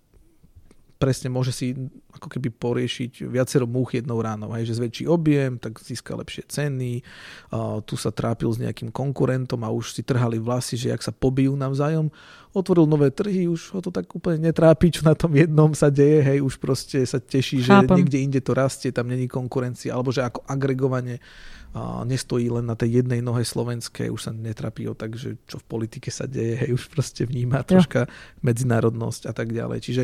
[1.04, 1.76] presne môže si
[2.16, 7.04] ako keby poriešiť viacero múch jednou ránou, hej, že zväčší objem, tak získa lepšie ceny,
[7.52, 11.12] uh, tu sa trápil s nejakým konkurentom a už si trhali vlasy, že ak sa
[11.12, 12.08] pobijú navzájom,
[12.56, 16.24] otvoril nové trhy, už ho to tak úplne netrápi, čo na tom jednom sa deje,
[16.24, 17.84] hej, už proste sa teší, Chápam.
[17.84, 21.20] že niekde inde to rastie, tam není konkurencia, alebo že ako agregovanie
[21.74, 25.58] a nestojí len na tej jednej nohe slovenskej, už sa netrapí o tak, že čo
[25.58, 28.06] v politike sa deje, hej, už proste vníma troška
[28.46, 29.78] medzinárodnosť a tak ďalej.
[29.82, 30.02] Čiže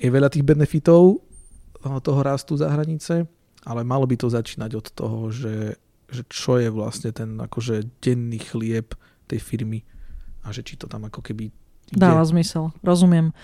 [0.00, 1.20] je veľa tých benefitov
[1.84, 3.28] toho rastu za hranice,
[3.68, 5.76] ale malo by to začínať od toho, že,
[6.08, 8.96] že čo je vlastne ten akože denný chlieb
[9.28, 9.84] tej firmy
[10.44, 11.52] a že či to tam ako keby
[11.92, 12.00] ide.
[12.00, 13.36] Dáva zmysel, rozumiem.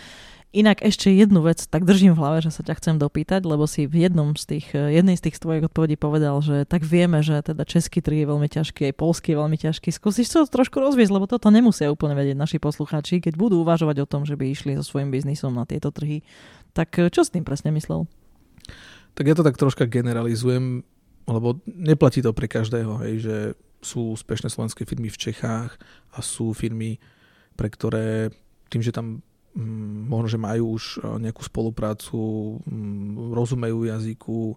[0.50, 3.86] Inak ešte jednu vec, tak držím v hlave, že sa ťa chcem dopýtať, lebo si
[3.86, 7.62] v jednom z tých, jednej z tých tvojich odpovedí povedal, že tak vieme, že teda
[7.62, 9.94] český trh je veľmi ťažký, aj polský je veľmi ťažký.
[9.94, 14.10] Skúsiš to trošku rozviesť, lebo toto nemusia úplne vedieť naši poslucháči, keď budú uvažovať o
[14.10, 16.26] tom, že by išli so svojím biznisom na tieto trhy.
[16.74, 18.10] Tak čo s tým presne myslel?
[19.14, 20.82] Tak ja to tak troška generalizujem,
[21.30, 23.36] lebo neplatí to pre každého, hej, že
[23.86, 25.78] sú úspešné slovenské firmy v Čechách
[26.10, 26.98] a sú firmy,
[27.54, 28.34] pre ktoré
[28.66, 29.22] tým, že tam
[30.06, 32.18] možno, že majú už eh, nejakú spoluprácu,
[32.66, 34.54] mm, rozumejú jazyku,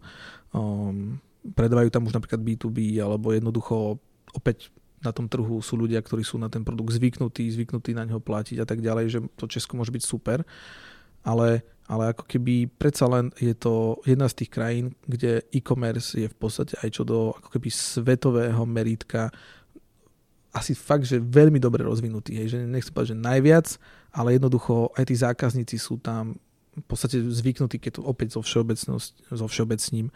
[0.53, 3.99] um, predávajú tam už napríklad B2B, alebo jednoducho
[4.31, 4.69] opäť
[5.03, 8.63] na tom trhu sú ľudia, ktorí sú na ten produkt zvyknutí, zvyknutí na neho platiť
[8.63, 10.47] a tak ďalej, že to Česko môže byť super.
[11.27, 16.27] Ale, ale ako keby predsa len je to jedna z tých krajín, kde e-commerce je
[16.31, 19.27] v podstate aj čo do ako keby svetového meritka
[20.53, 22.37] asi fakt, že veľmi dobre rozvinutý.
[22.37, 23.67] Hej, že nechcem povedať, že najviac,
[24.13, 26.37] ale jednoducho aj tí zákazníci sú tam
[26.73, 28.41] v podstate zvyknutí, keď to opäť zo,
[29.29, 30.09] zo všeobecním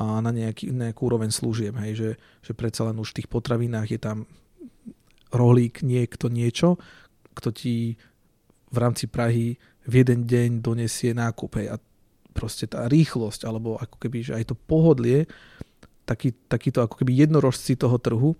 [0.00, 1.76] a na nejaký, nejakú úroveň služieb.
[1.76, 2.10] Hej, že,
[2.40, 4.18] že predsa len už v tých potravinách je tam
[5.28, 6.80] rohlík niekto niečo,
[7.36, 8.00] kto ti
[8.70, 11.60] v rámci Prahy v jeden deň donesie nákup.
[11.60, 11.76] Hej, a
[12.32, 15.28] proste tá rýchlosť, alebo ako keby, že aj to pohodlie,
[16.08, 18.32] taký, takýto ako keby jednorožci toho trhu,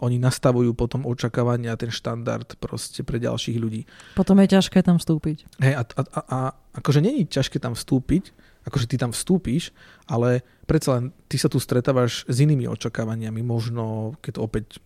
[0.00, 3.88] oni nastavujú potom očakávania a ten štandard proste pre ďalších ľudí.
[4.12, 5.48] Potom je ťažké tam vstúpiť.
[5.60, 6.38] Hej, a, a, a, a
[6.76, 8.36] akože je ťažké tam vstúpiť,
[8.68, 9.72] akože ty tam vstúpiš,
[10.04, 14.82] ale predsa len ty sa tu stretávaš s inými očakávaniami, možno keď opäť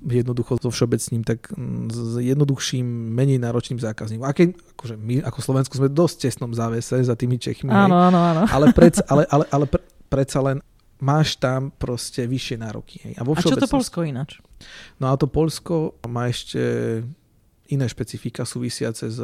[0.00, 4.24] jednoducho so všeobecným, tak mm, s jednoduchším, menej náročným zákazníkom.
[4.24, 7.68] A keď, akože my ako Slovensku sme dosť tesnom závese za tými Čechmi.
[7.68, 8.42] Áno, áno, áno.
[8.48, 10.64] Ale, predsa, ale, ale, ale pre, predsa len
[11.00, 12.96] máš tam proste vyššie nároky.
[13.04, 13.14] Hej.
[13.16, 14.40] A, vo a čo to Polsko ináč?
[15.00, 16.60] No a to Polsko má ešte
[17.70, 19.20] iné špecifika súvisiace s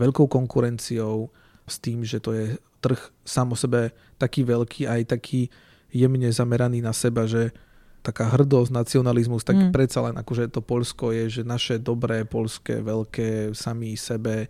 [0.00, 1.30] veľkou konkurenciou,
[1.66, 2.44] s tým, že to je
[2.80, 5.50] trh sám o sebe taký veľký, aj taký
[5.90, 7.50] jemne zameraný na seba, že
[8.06, 9.70] taká hrdosť, nacionalizmus, tak mm.
[9.74, 14.46] predsa len akože to Polsko je, že naše dobré polské, veľké, sami sebe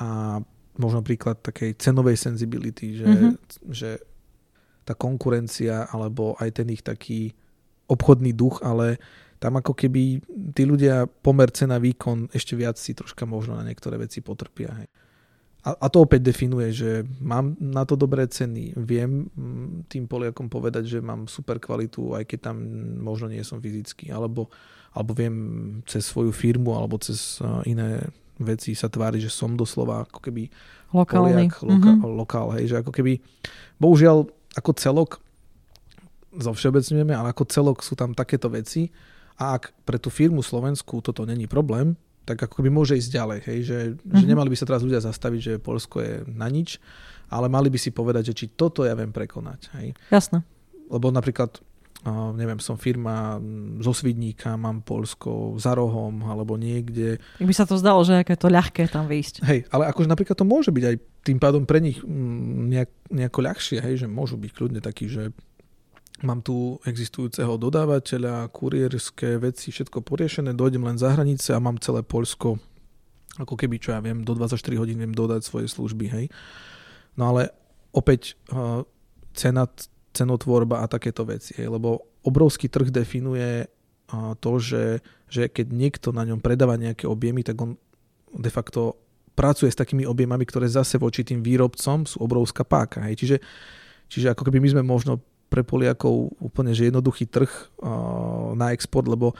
[0.00, 0.40] a
[0.80, 3.32] možno príklad takej cenovej sensibility, že, mm-hmm.
[3.68, 3.90] že
[4.90, 7.30] tá konkurencia alebo aj ten ich taký
[7.86, 8.98] obchodný duch, ale
[9.38, 10.18] tam ako keby
[10.50, 14.74] tí ľudia pomer cena výkon ešte viac si troška možno na niektoré veci potrpia.
[14.82, 14.88] Hej.
[15.62, 20.50] A, a to opäť definuje, že mám na to dobré ceny, viem mm, tým Poliakom
[20.50, 22.56] povedať, že mám super kvalitu, aj keď tam
[22.98, 24.50] možno nie som fyzicky, alebo,
[24.90, 25.36] alebo viem
[25.86, 27.38] cez svoju firmu alebo cez
[27.68, 28.10] iné
[28.40, 30.50] veci sa tvári, že som doslova ako keby
[30.90, 31.46] Lokálny.
[31.46, 32.18] Poliak, loka, mm-hmm.
[32.18, 33.22] lokál, hej, že ako keby
[33.78, 34.26] bohužiaľ
[34.56, 35.10] ako celok
[36.30, 38.90] zo všeobecňujeme, ale ako celok sú tam takéto veci
[39.40, 41.98] a ak pre tú firmu Slovensku toto není problém,
[42.28, 44.14] tak ako by môže ísť ďalej, hej, že, mm-hmm.
[44.14, 44.30] že mhm.
[44.30, 46.78] nemali by sa teraz ľudia zastaviť, že Polsko je na nič,
[47.30, 49.70] ale mali by si povedať, že či toto ja viem prekonať.
[49.78, 49.94] Hej.
[50.10, 50.42] Jasné.
[50.90, 51.62] Lebo napríklad
[52.08, 53.36] neviem, som firma
[53.84, 57.20] zo Svidníka, mám Polsko za rohom alebo niekde.
[57.36, 59.44] Tak by sa to zdalo, že aké to ľahké tam vyjsť.
[59.44, 60.96] Hej, ale akože napríklad to môže byť aj
[61.28, 62.00] tým pádom pre nich
[62.72, 65.36] nejak, nejako ľahšie, hej, že môžu byť kľudne takí, že
[66.24, 72.00] mám tu existujúceho dodávateľa, kurierské veci, všetko poriešené, dojdem len za hranice a mám celé
[72.00, 72.56] Polsko
[73.40, 76.26] ako keby, čo ja viem, do 24 hodín viem dodať svoje služby, hej.
[77.16, 77.54] No ale
[77.94, 78.82] opäť uh,
[79.32, 79.64] cena,
[80.10, 83.70] cenotvorba a takéto veci, hej, lebo obrovský trh definuje
[84.42, 84.98] to, že,
[85.30, 87.78] že keď niekto na ňom predáva nejaké objemy, tak on
[88.34, 88.98] de facto
[89.38, 93.06] pracuje s takými objemami, ktoré zase voči tým výrobcom sú obrovská páka.
[93.06, 93.22] Hej.
[93.22, 93.36] Čiže,
[94.10, 97.50] čiže ako keby my sme možno pre Poliakov úplne že jednoduchý trh
[98.54, 99.34] na export, lebo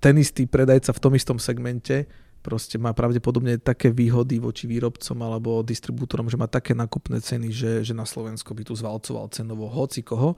[0.00, 2.08] ten istý predajca v tom istom segmente
[2.42, 7.72] proste má pravdepodobne také výhody voči výrobcom alebo distribútorom, že má také nakupné ceny, že,
[7.86, 10.34] že na Slovensko by tu zvalcoval cenovo hoci koho.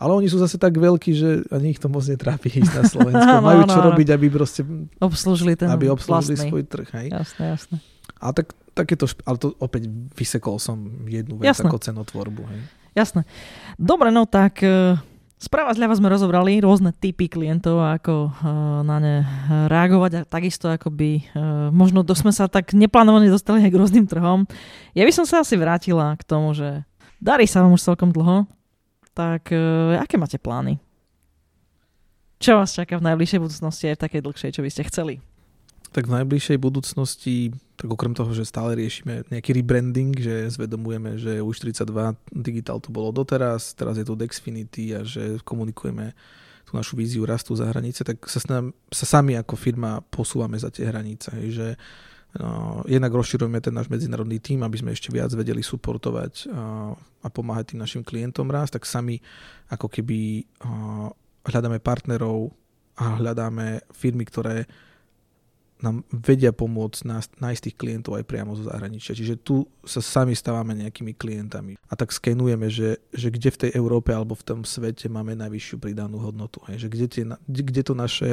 [0.00, 3.34] Ale oni sú zase tak veľkí, že ani ich to moc netrápi ísť na Slovensko.
[3.36, 4.64] no, Majú čo no, robiť, aby proste...
[4.96, 6.48] Obslúžili ten aby obslúžili vlastný.
[6.48, 6.88] svoj trh.
[6.96, 7.06] Hej.
[7.12, 7.76] Jasné, jasné.
[8.16, 11.68] A tak, takéto, ale to opäť vysekol som jednu vec jasné.
[11.68, 12.48] ako cenotvorbu.
[12.48, 12.60] Hej.
[12.96, 13.28] Jasné.
[13.76, 14.96] Dobre, no tak uh,
[15.40, 19.16] Správa zľava sme rozobrali rôzne typy klientov ako uh, na ne
[19.72, 21.22] reagovať a takisto ako by uh,
[21.72, 24.44] možno sme sa tak neplánovane dostali aj k rôznym trhom.
[24.92, 26.84] Ja by som sa asi vrátila k tomu, že
[27.24, 28.44] darí sa vám už celkom dlho,
[29.16, 30.76] tak uh, aké máte plány?
[32.36, 35.24] Čo vás čaká v najbližšej budúcnosti aj v takej dlhšej, čo by ste chceli?
[35.90, 41.42] Tak v najbližšej budúcnosti, tak okrem toho, že stále riešime nejaký rebranding, že zvedomujeme, že
[41.42, 46.14] už 32 Digital to bolo doteraz, teraz je tu Dexfinity a že komunikujeme
[46.70, 50.70] tú našu víziu rastu za hranice, tak sa, snam, sa sami ako firma posúvame za
[50.70, 51.34] tie hranice.
[51.50, 51.74] že
[52.38, 57.28] no, jednak rozširujeme ten náš medzinárodný tým, aby sme ešte viac vedeli suportovať a, a
[57.34, 59.18] pomáhať tým našim klientom raz, tak sami
[59.74, 61.10] ako keby a,
[61.50, 62.54] hľadáme partnerov
[62.94, 64.70] a hľadáme firmy, ktoré
[65.80, 67.04] nám vedia pomôcť
[67.40, 69.16] nájsť tých klientov aj priamo zo zahraničia.
[69.16, 73.70] Čiže tu sa sami stávame nejakými klientami a tak skenujeme, že, že kde v tej
[73.76, 76.60] Európe alebo v tom svete máme najvyššiu pridanú hodnotu.
[76.68, 76.86] Hej.
[76.86, 78.30] Že kde, tie, kde to naše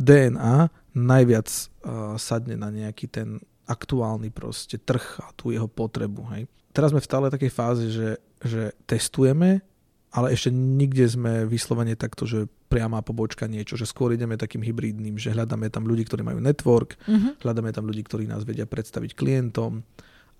[0.00, 6.24] DNA najviac uh, sadne na nejaký ten aktuálny proste trh a tú jeho potrebu.
[6.32, 6.48] Hej.
[6.72, 9.60] Teraz sme v stále takej fáze, že, že testujeme
[10.08, 15.16] ale ešte nikde sme vyslovene takto, že priama pobočka niečo, že skôr ideme takým hybridným,
[15.16, 17.40] že hľadáme tam ľudí, ktorí majú network, uh-huh.
[17.40, 19.82] hľadáme tam ľudí, ktorí nás vedia predstaviť klientom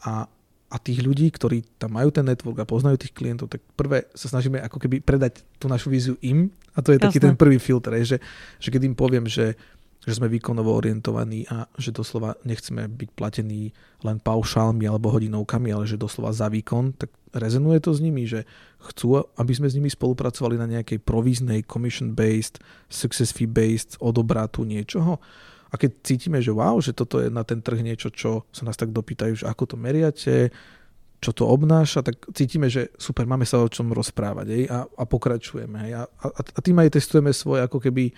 [0.04, 0.28] a,
[0.68, 4.28] a tých ľudí, ktorí tam majú ten network a poznajú tých klientov, tak prvé sa
[4.28, 7.06] snažíme ako keby predať tú našu víziu im a to je Jasne.
[7.08, 8.20] taký ten prvý filter, že,
[8.60, 9.56] že keď im poviem, že
[10.08, 13.76] že sme výkonovo orientovaní a že doslova nechceme byť platení
[14.06, 18.44] len paušálmi alebo hodinovkami, ale že doslova za výkon, tak rezonuje to s nimi, že
[18.78, 25.20] chcú, aby sme s nimi spolupracovali na nejakej províznej, commission-based, success fee-based odobratu niečoho.
[25.68, 28.76] A keď cítime, že wow, že toto je na ten trh niečo, čo sa nás
[28.76, 30.48] tak dopýtajú, že ako to meriate,
[31.18, 35.02] čo to obnáša, tak cítime, že super, máme sa o čom rozprávať ej, a, a
[35.04, 35.90] pokračujeme.
[35.90, 38.14] Ej, a, a, a tým aj testujeme svoje ako keby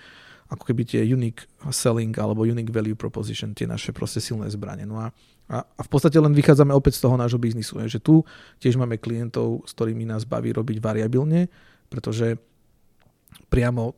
[0.51, 4.83] ako keby tie unique selling alebo unique value proposition, tie naše proste silné zbranie.
[4.83, 5.15] No a,
[5.47, 8.27] a, a v podstate len vychádzame opäť z toho nášho biznisu, je, že tu
[8.59, 11.47] tiež máme klientov, s ktorými nás baví robiť variabilne,
[11.87, 12.35] pretože
[13.47, 13.95] priamo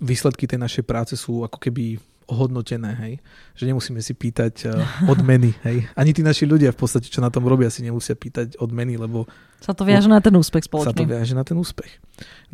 [0.00, 2.00] výsledky tej našej práce sú ako keby
[2.30, 3.14] ohodnotené, hej?
[3.58, 5.50] že nemusíme si pýtať uh, odmeny.
[5.66, 5.90] Hej?
[5.98, 9.26] Ani tí naši ľudia v podstate, čo na tom robia, si nemusia pýtať odmeny, lebo...
[9.58, 10.94] Sa to viaže na ten úspech spoločne.
[10.94, 11.98] Sa to viaže na ten úspech.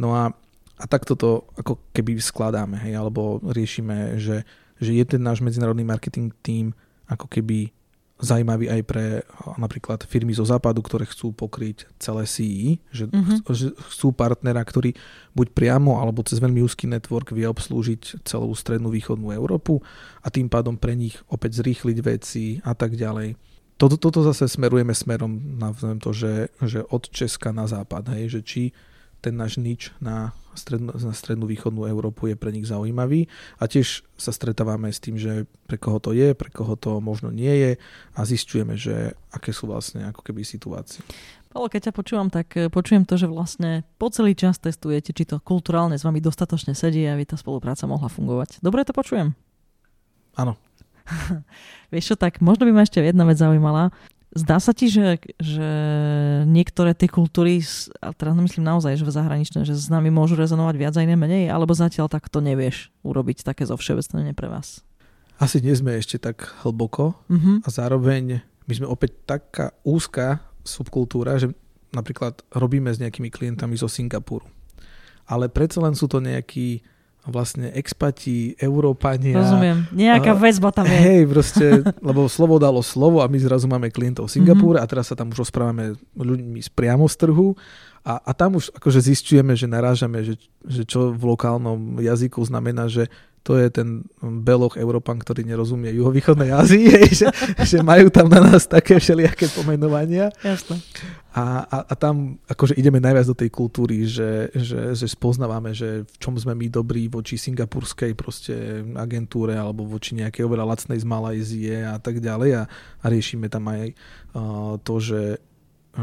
[0.00, 0.32] No a
[0.76, 4.44] a takto to ako keby skladáme, hej, alebo riešime, že,
[4.76, 6.76] že je ten náš medzinárodný marketing tým
[7.08, 7.72] ako keby
[8.16, 9.04] zaujímavý aj pre
[9.60, 13.44] napríklad firmy zo západu, ktoré chcú pokryť celé CE, že, mm-hmm.
[13.52, 14.96] že chcú partnera, ktorý
[15.36, 19.84] buď priamo alebo cez veľmi úzky network vie obslúžiť celú strednú východnú Európu
[20.24, 23.36] a tým pádom pre nich opäť zrýchliť veci a tak ďalej.
[23.76, 28.40] Toto, toto zase smerujeme smerom na to, že, že od Česka na západ, hej, že
[28.40, 28.62] či
[29.26, 33.26] ten náš nič na strednú, na strednú východnú Európu je pre nich zaujímavý
[33.58, 37.34] a tiež sa stretávame s tým, že pre koho to je, pre koho to možno
[37.34, 37.70] nie je
[38.14, 41.02] a zistujeme, že aké sú vlastne ako keby situácie.
[41.50, 45.26] Paolo, keď ťa počúvam, tak eh, počujem to, že vlastne po celý čas testujete, či
[45.26, 48.62] to kulturálne s vami dostatočne sedí, aby tá spolupráca mohla fungovať.
[48.62, 49.34] Dobre to počujem?
[50.38, 50.54] Áno.
[51.94, 53.90] Vieš čo, tak možno by ma ešte jedna vec zaujímala.
[54.34, 55.68] Zdá sa ti, že, že
[56.44, 57.62] niektoré tie kultúry,
[58.02, 61.14] a teraz myslím naozaj, že v zahraničné, že s nami môžu rezonovať viac a iné
[61.14, 64.82] menej, alebo zatiaľ tak to nevieš urobiť také zo všeobecné pre vás?
[65.36, 67.64] Asi nie sme ešte tak hlboko uh-huh.
[67.64, 71.54] a zároveň my sme opäť taká úzka subkultúra, že
[71.94, 74.44] napríklad robíme s nejakými klientami zo Singapuru.
[75.26, 76.80] ale predsa len sú to nejakí
[77.26, 79.36] vlastne expati, Európania.
[79.36, 80.98] Rozumiem, nejaká uh, väzba tam je.
[80.98, 81.66] Hej, proste,
[82.08, 84.88] lebo slovo dalo slovo a my zrazu máme klientov v Singapúre mm-hmm.
[84.88, 87.58] a teraz sa tam už rozprávame ľuďmi z priamo z trhu
[88.06, 92.86] a, a tam už akože zistujeme, že narážame, že, že čo v lokálnom jazyku znamená,
[92.86, 93.10] že
[93.47, 94.03] to je ten
[94.42, 96.90] beloch Európan, ktorý nerozumie juhovýchodnej Ázii,
[97.22, 97.30] že,
[97.62, 100.34] že majú tam na nás také všelijaké pomenovania.
[100.42, 100.82] Jasne.
[101.30, 106.03] A, a, a tam akože ideme najviac do tej kultúry, že, že, že spoznávame, že
[106.03, 111.07] v čom sme my dobrí voči singapurskej proste agentúre alebo voči nejakej oveľa lacnej z
[111.07, 112.62] Malajzie a tak ďalej a,
[112.99, 113.94] a riešime tam aj
[114.34, 115.20] uh, to, že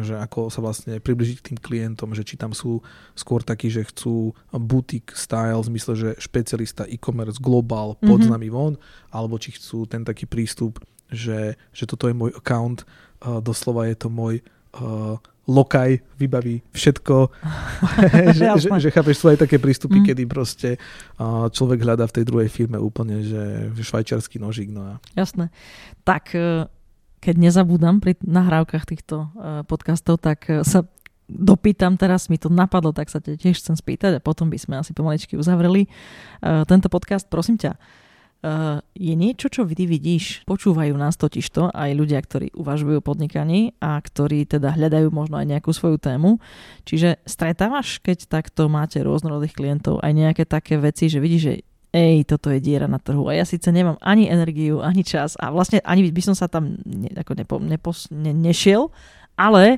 [0.01, 2.81] že ako sa vlastne približiť k tým klientom, že či tam sú
[3.13, 8.33] skôr takí, že chcú boutique style, v zmysle, že špecialista e-commerce global pod mm-hmm.
[8.33, 8.73] nami von,
[9.13, 10.81] alebo či chcú ten taký prístup,
[11.13, 12.81] že, že toto je môj account,
[13.21, 14.41] uh, doslova je to môj
[14.81, 17.29] uh, lokaj, vybaví všetko.
[18.37, 20.05] že, že, že chápeš, sú aj také prístupy, mm.
[20.09, 20.69] kedy proste
[21.21, 24.73] uh, človek hľadá v tej druhej firme úplne, že švajčiarsky nožík.
[24.73, 24.93] No a...
[25.13, 25.53] Jasné.
[26.01, 26.65] Tak uh
[27.23, 30.83] keď nezabúdam pri nahrávkach týchto uh, podcastov, tak uh, sa
[31.31, 34.75] dopýtam teraz, mi to napadlo, tak sa te tiež chcem spýtať a potom by sme
[34.75, 37.31] asi pomaličky uzavreli uh, tento podcast.
[37.31, 37.79] Prosím ťa,
[38.91, 43.95] je niečo, čo ty vidíš, počúvajú nás totižto aj ľudia, ktorí uvažujú o podnikaní a
[43.95, 46.43] ktorí teda hľadajú možno aj nejakú svoju tému.
[46.83, 51.55] Čiže stretávaš, keď takto máte rôznorodých klientov, aj nejaké také veci, že vidíš, že
[51.93, 53.29] ej, toto je diera na trhu.
[53.29, 56.81] A ja síce nemám ani energiu, ani čas a vlastne ani by som sa tam
[56.81, 58.89] ne, ako nepo, nepos, ne, nešiel,
[59.37, 59.77] ale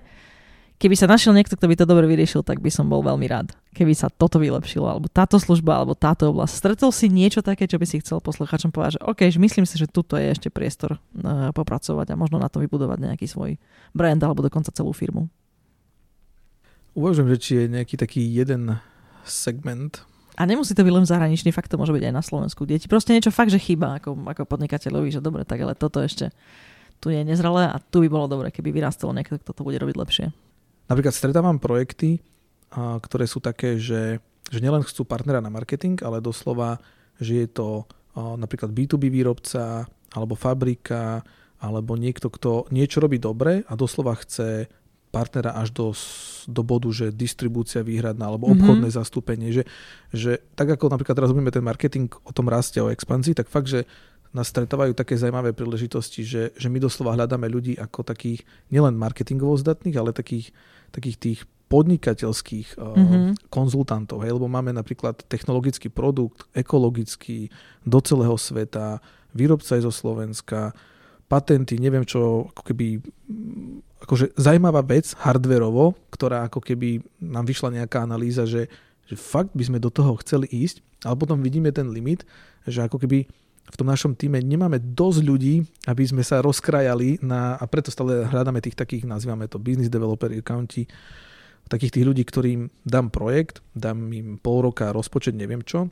[0.79, 3.51] keby sa našiel niekto, kto by to dobre vyriešil, tak by som bol veľmi rád.
[3.75, 6.55] Keby sa toto vylepšilo, alebo táto služba, alebo táto oblasť.
[6.55, 9.75] Stretol si niečo také, čo by si chcel posluchačom povedať, že OK, že myslím si,
[9.75, 13.59] že tuto je ešte priestor uh, popracovať a možno na to vybudovať nejaký svoj
[13.91, 15.27] brand alebo dokonca celú firmu.
[16.95, 18.79] Uvažujem, že či je nejaký taký jeden
[19.27, 22.67] segment, a nemusí to byť len zahraničný, fakt to môže byť aj na Slovensku.
[22.67, 26.35] Deti proste niečo fakt, že chýba ako, ako podnikateľovi, že dobre, tak ale toto ešte
[26.99, 29.95] tu je nezrelé a tu by bolo dobre, keby vyrastalo niekto, kto to bude robiť
[29.95, 30.25] lepšie.
[30.91, 32.19] Napríklad stretávam projekty,
[32.75, 34.19] ktoré sú také, že,
[34.51, 36.83] že nielen chcú partnera na marketing, ale doslova,
[37.19, 41.23] že je to napríklad B2B výrobca alebo fabrika
[41.59, 44.67] alebo niekto, kto niečo robí dobre a doslova chce
[45.15, 45.95] partnera až do,
[46.51, 48.59] do bodu, že distribúcia výhradná alebo mhm.
[48.59, 48.99] obchodné mm-hmm.
[48.99, 49.63] zastúpenie, že,
[50.11, 53.71] že tak ako napríklad teraz robíme ten marketing o tom raste, o expanzii, tak fakt,
[53.71, 53.87] že
[54.35, 59.55] nás stretávajú také zaujímavé príležitosti, že, že my doslova hľadáme ľudí ako takých nielen marketingovo
[59.55, 60.51] zdatných, ale takých,
[60.91, 61.39] takých tých
[61.71, 63.47] podnikateľských mm-hmm.
[63.47, 67.49] konzultantov, hej, lebo máme napríklad technologický produkt, ekologický,
[67.87, 68.99] do celého sveta,
[69.31, 70.75] výrobca je zo Slovenska,
[71.25, 73.01] patenty, neviem čo, ako keby
[74.05, 78.69] akože zaujímavá vec hardverovo, ktorá ako keby nám vyšla nejaká analýza, že,
[79.09, 82.21] že fakt by sme do toho chceli ísť, ale potom vidíme ten limit,
[82.69, 83.25] že ako keby
[83.65, 88.29] v tom našom týme nemáme dosť ľudí, aby sme sa rozkrajali na, a preto stále
[88.29, 90.85] hľadáme tých takých, nazývame to business developer accounti,
[91.65, 95.89] takých tých ľudí, ktorým dám projekt, dám im pol roka rozpočet, neviem čo,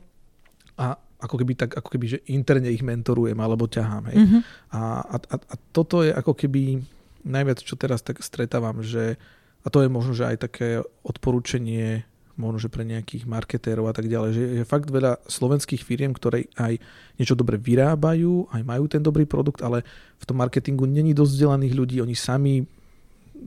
[0.78, 4.12] a ako keby tak, ako keby, že interne ich mentorujem alebo ťahám.
[4.12, 4.16] Hej.
[4.22, 4.40] Mm-hmm.
[4.76, 4.80] A,
[5.18, 6.84] a, a toto je ako keby
[7.24, 9.16] najviac, čo teraz tak stretávam, že
[9.64, 10.68] a to je možno, že aj také
[11.00, 12.04] odporúčanie
[12.34, 16.50] možno, že pre nejakých marketérov a tak ďalej, že je fakt veľa slovenských firiem, ktoré
[16.58, 16.82] aj
[17.16, 19.86] niečo dobre vyrábajú, aj majú ten dobrý produkt, ale
[20.18, 22.66] v tom marketingu není dosť vzdelaných ľudí, oni sami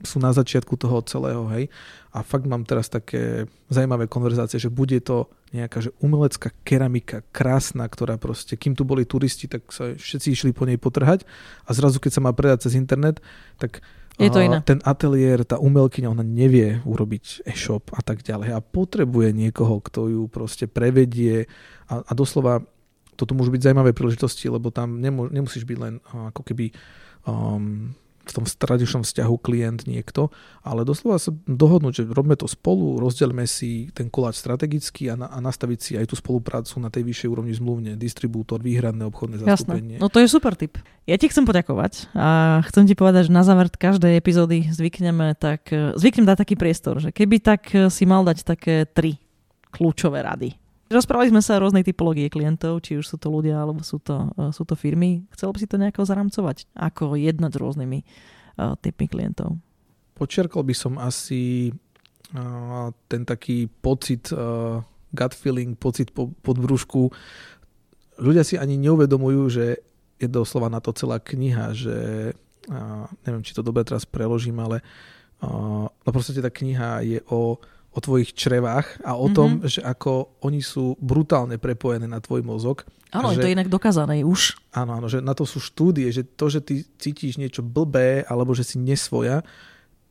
[0.04, 1.70] sú na začiatku toho celého, hej.
[2.12, 7.88] A fakt mám teraz také zaujímavé konverzácie, že bude to nejaká že umelecká keramika, krásna,
[7.88, 11.24] ktorá proste, kým tu boli turisti, tak sa všetci išli po nej potrhať
[11.64, 13.24] a zrazu, keď sa má predať cez internet,
[13.56, 13.80] tak
[14.18, 14.58] je to iné.
[14.66, 20.10] ten ateliér, tá umelkyňa, ona nevie urobiť e-shop a tak ďalej a potrebuje niekoho, kto
[20.10, 21.46] ju proste prevedie
[21.86, 22.66] a, a doslova
[23.18, 26.70] toto môžu byť zaujímavé príležitosti, lebo tam nemusíš byť len ako keby
[27.26, 27.94] um,
[28.30, 30.28] v tom tradičnom vzťahu klient niekto,
[30.60, 35.26] ale doslova sa dohodnúť, že robíme to spolu, rozdelme si ten koláč strategicky a, na,
[35.32, 39.96] a nastaviť si aj tú spoluprácu na tej vyššej úrovni zmluvne, distribútor, výhradné obchodné zastúpenie.
[39.96, 40.04] Jasné.
[40.04, 40.76] No to je super tip.
[41.08, 45.72] Ja ti chcem poďakovať a chcem ti povedať, že na záver každej epizódy zvykneme tak,
[45.96, 49.16] zvyknem dať taký priestor, že keby tak si mal dať také tri
[49.72, 53.84] kľúčové rady Rozprávali sme sa o rôznej typológie klientov, či už sú to ľudia, alebo
[53.84, 55.28] sú to, uh, sú to firmy.
[55.36, 56.64] Chcel by si to nejako zaramcovať?
[56.72, 59.60] Ako jednať s rôznymi uh, typmi klientov?
[60.16, 61.68] Počiarkol by som asi
[62.32, 64.80] uh, ten taký pocit, uh,
[65.12, 67.12] gut feeling, pocit po, pod brúšku.
[68.16, 69.84] Ľudia si ani neuvedomujú, že
[70.16, 71.96] je doslova na to celá kniha, že
[72.72, 74.80] uh, neviem, či to dobre teraz preložím, ale
[75.44, 77.60] uh, no proste tá kniha je o
[77.98, 79.34] o tvojich črevách a o mm-hmm.
[79.34, 82.86] tom, že ako oni sú brutálne prepojené na tvoj mozog.
[83.10, 84.54] Áno, je to inak dokázané už.
[84.70, 88.54] Áno, áno, že na to sú štúdie, že to, že ty cítiš niečo blbé alebo
[88.54, 89.42] že si nesvoja,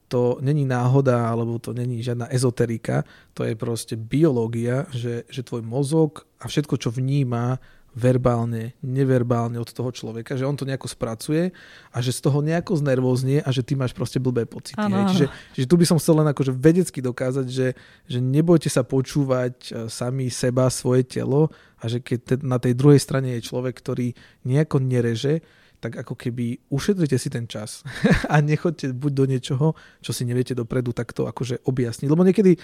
[0.07, 3.03] to není náhoda, alebo to není žiadna ezoterika,
[3.35, 7.59] to je proste biológia, že, že tvoj mozog a všetko, čo vníma,
[7.97, 11.49] verbálne, neverbálne od toho človeka, že on to nejako spracuje
[11.89, 14.77] a že z toho nejako znervoznie a že ty máš proste blbé pocity.
[14.77, 15.25] Ano, Čiže,
[15.57, 17.73] čiže tu by som chcel len akože vedecky dokázať, že,
[18.05, 21.49] že nebojte sa počúvať e, sami seba, svoje telo
[21.81, 24.13] a že keď na tej druhej strane je človek, ktorý
[24.45, 25.41] nejako nereže,
[25.81, 27.81] tak ako keby ušetrite si ten čas
[28.33, 29.67] a nechoďte buď do niečoho,
[30.05, 32.09] čo si neviete dopredu takto akože objasniť.
[32.09, 32.61] Lebo niekedy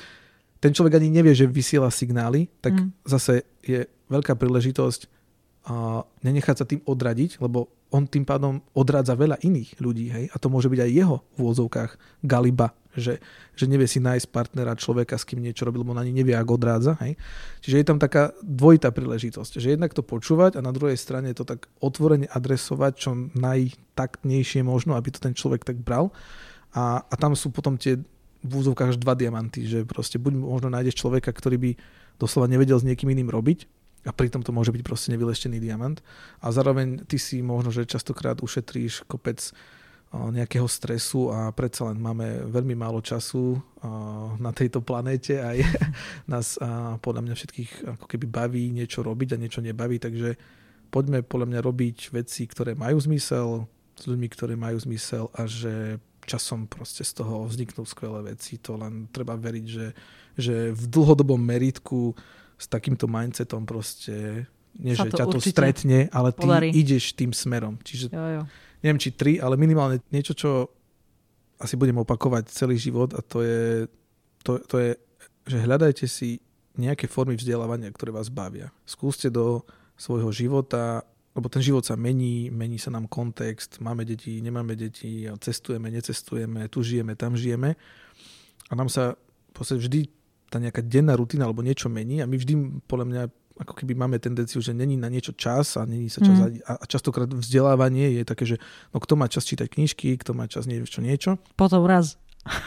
[0.62, 3.04] ten človek ani nevie, že vysiela signály, tak mm.
[3.04, 5.23] zase je veľká príležitosť
[5.64, 10.36] a nenechať sa tým odradiť, lebo on tým pádom odrádza veľa iných ľudí, hej, a
[10.42, 11.92] to môže byť aj jeho v úvodzovkách
[12.26, 13.22] galiba, že,
[13.54, 16.58] že nevie si nájsť partnera, človeka, s kým niečo robil, lebo on ani nevie, ako
[16.58, 17.14] odrádza, hej.
[17.62, 21.46] Čiže je tam taká dvojitá príležitosť, že jednak to počúvať a na druhej strane to
[21.46, 26.10] tak otvorene adresovať, čo najtaktnejšie možno, aby to ten človek tak bral.
[26.74, 28.02] A, a tam sú potom tie
[28.44, 31.72] v úzovkách až dva diamanty, že proste buď možno nájdeš človeka, ktorý by
[32.20, 33.70] doslova nevedel s niekým iným robiť,
[34.04, 36.04] a pritom to môže byť proste nevyleštený diamant.
[36.44, 39.40] A zároveň ty si možno, že častokrát ušetríš kopec
[40.14, 43.58] nejakého stresu a predsa len máme veľmi málo času
[44.38, 45.66] na tejto planéte a je,
[46.32, 46.62] nás
[47.02, 50.38] podľa mňa všetkých ako keby baví niečo robiť a niečo nebaví, takže
[50.94, 53.66] poďme podľa mňa robiť veci, ktoré majú zmysel,
[53.98, 58.62] s ľuďmi, ktoré majú zmysel a že časom proste z toho vzniknú skvelé veci.
[58.64, 59.88] To len treba veriť, že,
[60.38, 62.16] že v dlhodobom meritku
[62.64, 64.48] s takýmto mindsetom proste,
[64.80, 66.72] nie že to ťa to stretne, ale ty podarí.
[66.72, 67.76] ideš tým smerom.
[67.84, 68.44] Čiže jo, jo.
[68.80, 70.72] neviem, či tri, ale minimálne niečo, čo
[71.60, 73.92] asi budem opakovať celý život a to je,
[74.48, 74.90] to, to je,
[75.48, 76.40] že hľadajte si
[76.80, 78.74] nejaké formy vzdelávania, ktoré vás bavia.
[78.88, 79.62] Skúste do
[79.94, 81.06] svojho života,
[81.38, 86.66] lebo ten život sa mení, mení sa nám kontext, máme deti, nemáme deti, cestujeme, necestujeme,
[86.72, 87.78] tu žijeme, tam žijeme
[88.70, 89.14] a nám sa
[89.54, 90.23] vždy
[90.54, 93.24] tá nejaká denná rutina alebo niečo mení a my vždy podľa mňa
[93.54, 96.66] ako keby máme tendenciu, že není na niečo čas a není sa čas mm.
[96.66, 98.58] a, a častokrát vzdelávanie je také, že
[98.94, 101.38] no kto má čas čítať knižky, kto má čas niečo, niečo.
[101.54, 102.18] Potom raz.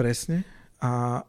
[0.00, 0.46] Presne.
[0.78, 1.22] A,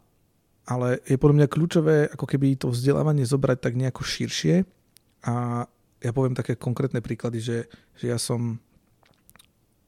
[0.70, 4.66] ale je podľa mňa kľúčové ako keby to vzdelávanie zobrať tak nejako širšie
[5.26, 5.66] a
[6.02, 7.58] ja poviem také konkrétne príklady, že,
[7.98, 8.62] že ja som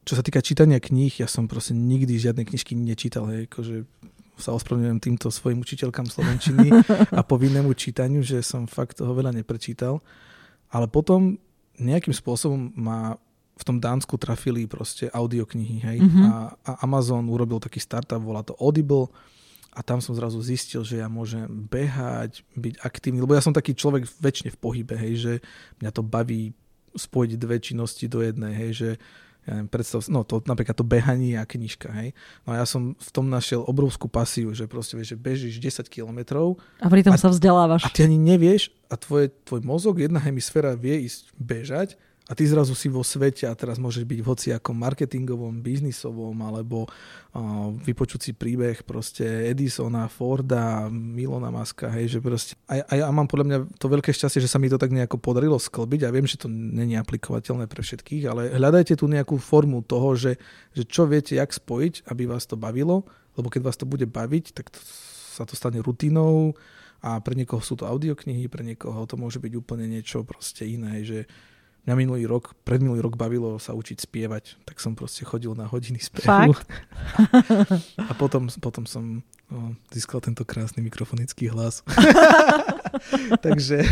[0.03, 3.87] čo sa týka čítania kníh, ja som proste nikdy žiadne knižky nečítal, hej, akože
[4.43, 6.67] sa ospravedlňujem týmto svojim učiteľkám slovenčiny
[7.15, 10.03] a povinnému čítaniu, že som fakt toho veľa neprečítal.
[10.67, 11.39] Ale potom
[11.79, 13.15] nejakým spôsobom ma
[13.53, 15.97] v tom Dánsku trafili proste audioknihy, hej.
[16.01, 16.23] Mm-hmm.
[16.25, 19.13] A, a Amazon urobil taký startup, volá to Audible
[19.73, 23.73] a tam som zrazu zistil, že ja môžem behať, byť aktívny, lebo ja som taký
[23.77, 25.33] človek väčšine v pohybe, hej, že
[25.81, 26.53] mňa to baví
[26.93, 28.89] spojiť dve činnosti do jednej, hej, že
[29.43, 32.15] ja neviem, predstav, no to napríklad to behanie a knižka, hej.
[32.47, 35.91] No a ja som v tom našiel obrovskú pasiu, že proste vieš, že bežíš 10
[35.91, 36.59] kilometrov.
[36.79, 37.83] A pritom a, sa vzdelávaš.
[37.83, 41.89] A ty ani nevieš a tvoje, tvoj mozog, jedna hemisféra vie ísť bežať
[42.23, 46.87] a ty zrazu si vo svete a teraz môžeš byť v hociakom marketingovom, biznisovom alebo
[46.87, 53.27] uh, vypočuť príbeh proste Edisona, Forda, Milona Maska, hej, že proste a, a ja mám
[53.27, 56.07] podľa mňa to veľké šťastie, že sa mi to tak nejako podarilo sklbiť.
[56.07, 60.39] A viem, že to není aplikovateľné pre všetkých, ale hľadajte tu nejakú formu toho, že,
[60.71, 63.03] že čo viete, jak spojiť, aby vás to bavilo,
[63.35, 64.79] lebo keď vás to bude baviť, tak to,
[65.35, 66.55] sa to stane rutinou
[67.03, 71.03] a pre niekoho sú to audioknihy, pre niekoho to môže byť úplne niečo proste iné,
[71.03, 71.27] že
[71.83, 75.99] Mňa minulý rok, predminulý rok bavilo sa učiť spievať, tak som proste chodil na hodiny
[75.99, 76.55] spevu.
[76.55, 76.71] Fakt?
[78.09, 79.19] A potom, potom som
[79.51, 81.83] no, získal tento krásny mikrofonický hlas.
[83.45, 83.83] Takže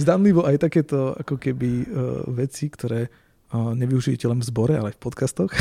[0.00, 3.12] zdanlivo aj takéto ako keby uh, veci, ktoré
[3.52, 5.52] uh, nevyužijete len v zbore, ale aj v podcastoch.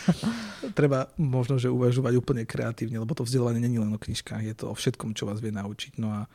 [0.78, 4.70] Treba možno, že uvažovať úplne kreatívne, lebo to vzdelávanie není len o knižkách, je to
[4.70, 5.98] o všetkom, čo vás vie naučiť.
[5.98, 6.30] No a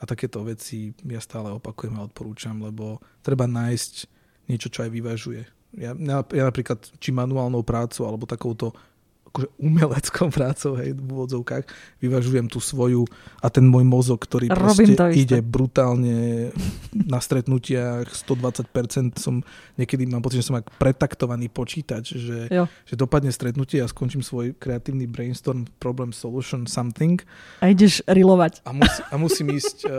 [0.00, 3.92] a takéto veci ja stále opakujem a odporúčam, lebo treba nájsť
[4.48, 5.42] niečo, čo aj vyvažuje.
[5.78, 8.74] Ja, ja napríklad, či manuálnou prácou, alebo takouto
[9.30, 11.64] akože umeleckou prácou, hej, v úvodzovkách,
[12.02, 13.06] vyvažujem tú svoju
[13.38, 16.50] a ten môj mozog, ktorý Robím proste ide brutálne
[16.92, 19.46] na stretnutiach 120%, som
[19.78, 22.50] niekedy mám pocit, že som ak pretaktovaný počítač, že,
[22.84, 27.22] že dopadne stretnutie a skončím svoj kreatívny brainstorm, problem, solution, something.
[27.62, 28.66] A ideš rilovať.
[28.66, 29.92] A, musí, a musím ísť uh,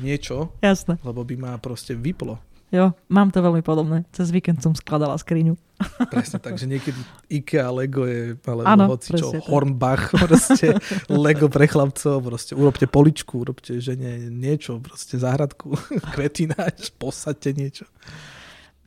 [0.00, 0.96] niečo, Jasne.
[1.04, 2.40] lebo by ma proste vyplo
[2.72, 4.08] Jo, mám to veľmi podobné.
[4.16, 5.60] Cez víkend som skladala skriňu.
[6.08, 6.96] Presne tak, že niekedy
[7.28, 9.44] IKEA Lego je, alebo Áno, hoci čo, tak.
[9.44, 10.80] Hornbach, proste
[11.12, 15.76] Lego pre chlapcov, proste urobte poličku, urobte žene niečo, proste záhradku,
[16.16, 17.84] kvetináč, posadte niečo.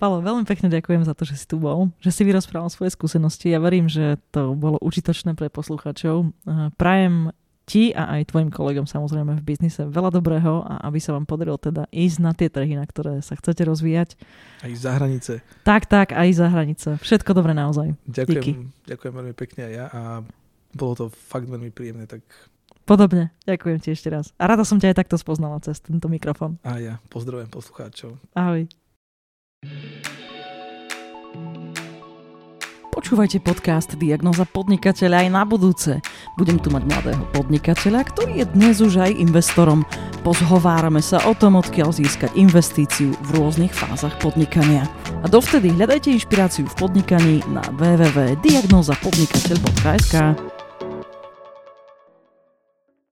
[0.01, 3.53] Palo, veľmi pekne ďakujem za to, že si tu bol, že si vyrozprával svoje skúsenosti.
[3.53, 6.35] Ja verím, že to bolo užitočné pre poslucháčov.
[6.75, 7.31] Prajem
[7.65, 11.57] ti a aj tvojim kolegom samozrejme v biznise veľa dobrého a aby sa vám podarilo
[11.57, 14.13] teda ísť na tie trhy, na ktoré sa chcete rozvíjať.
[14.61, 15.41] Aj za hranice.
[15.65, 17.01] Tak, tak, aj za hranice.
[17.01, 17.97] Všetko dobré naozaj.
[18.05, 18.51] Ďakujem, Díky.
[18.85, 20.01] ďakujem veľmi pekne aj ja a
[20.77, 22.21] bolo to fakt veľmi príjemné, tak
[22.85, 23.33] Podobne.
[23.49, 24.29] Ďakujem ti ešte raz.
[24.37, 26.61] A rada som ťa aj takto spoznala cez tento mikrofón.
[26.61, 28.21] a ja pozdravujem poslucháčov.
[28.37, 28.69] Ahoj.
[33.05, 36.01] Počúvajte podcast Diagnoza podnikateľa aj na budúce.
[36.41, 39.85] Budem tu mať mladého podnikateľa, ktorý je dnes už aj investorom.
[40.25, 44.89] Pozhovárame sa o tom, odkiaľ získať investíciu v rôznych fázach podnikania.
[45.21, 50.54] A dovtedy hľadajte inšpiráciu v podnikaní na www.diagnozapodnikateľ.sk.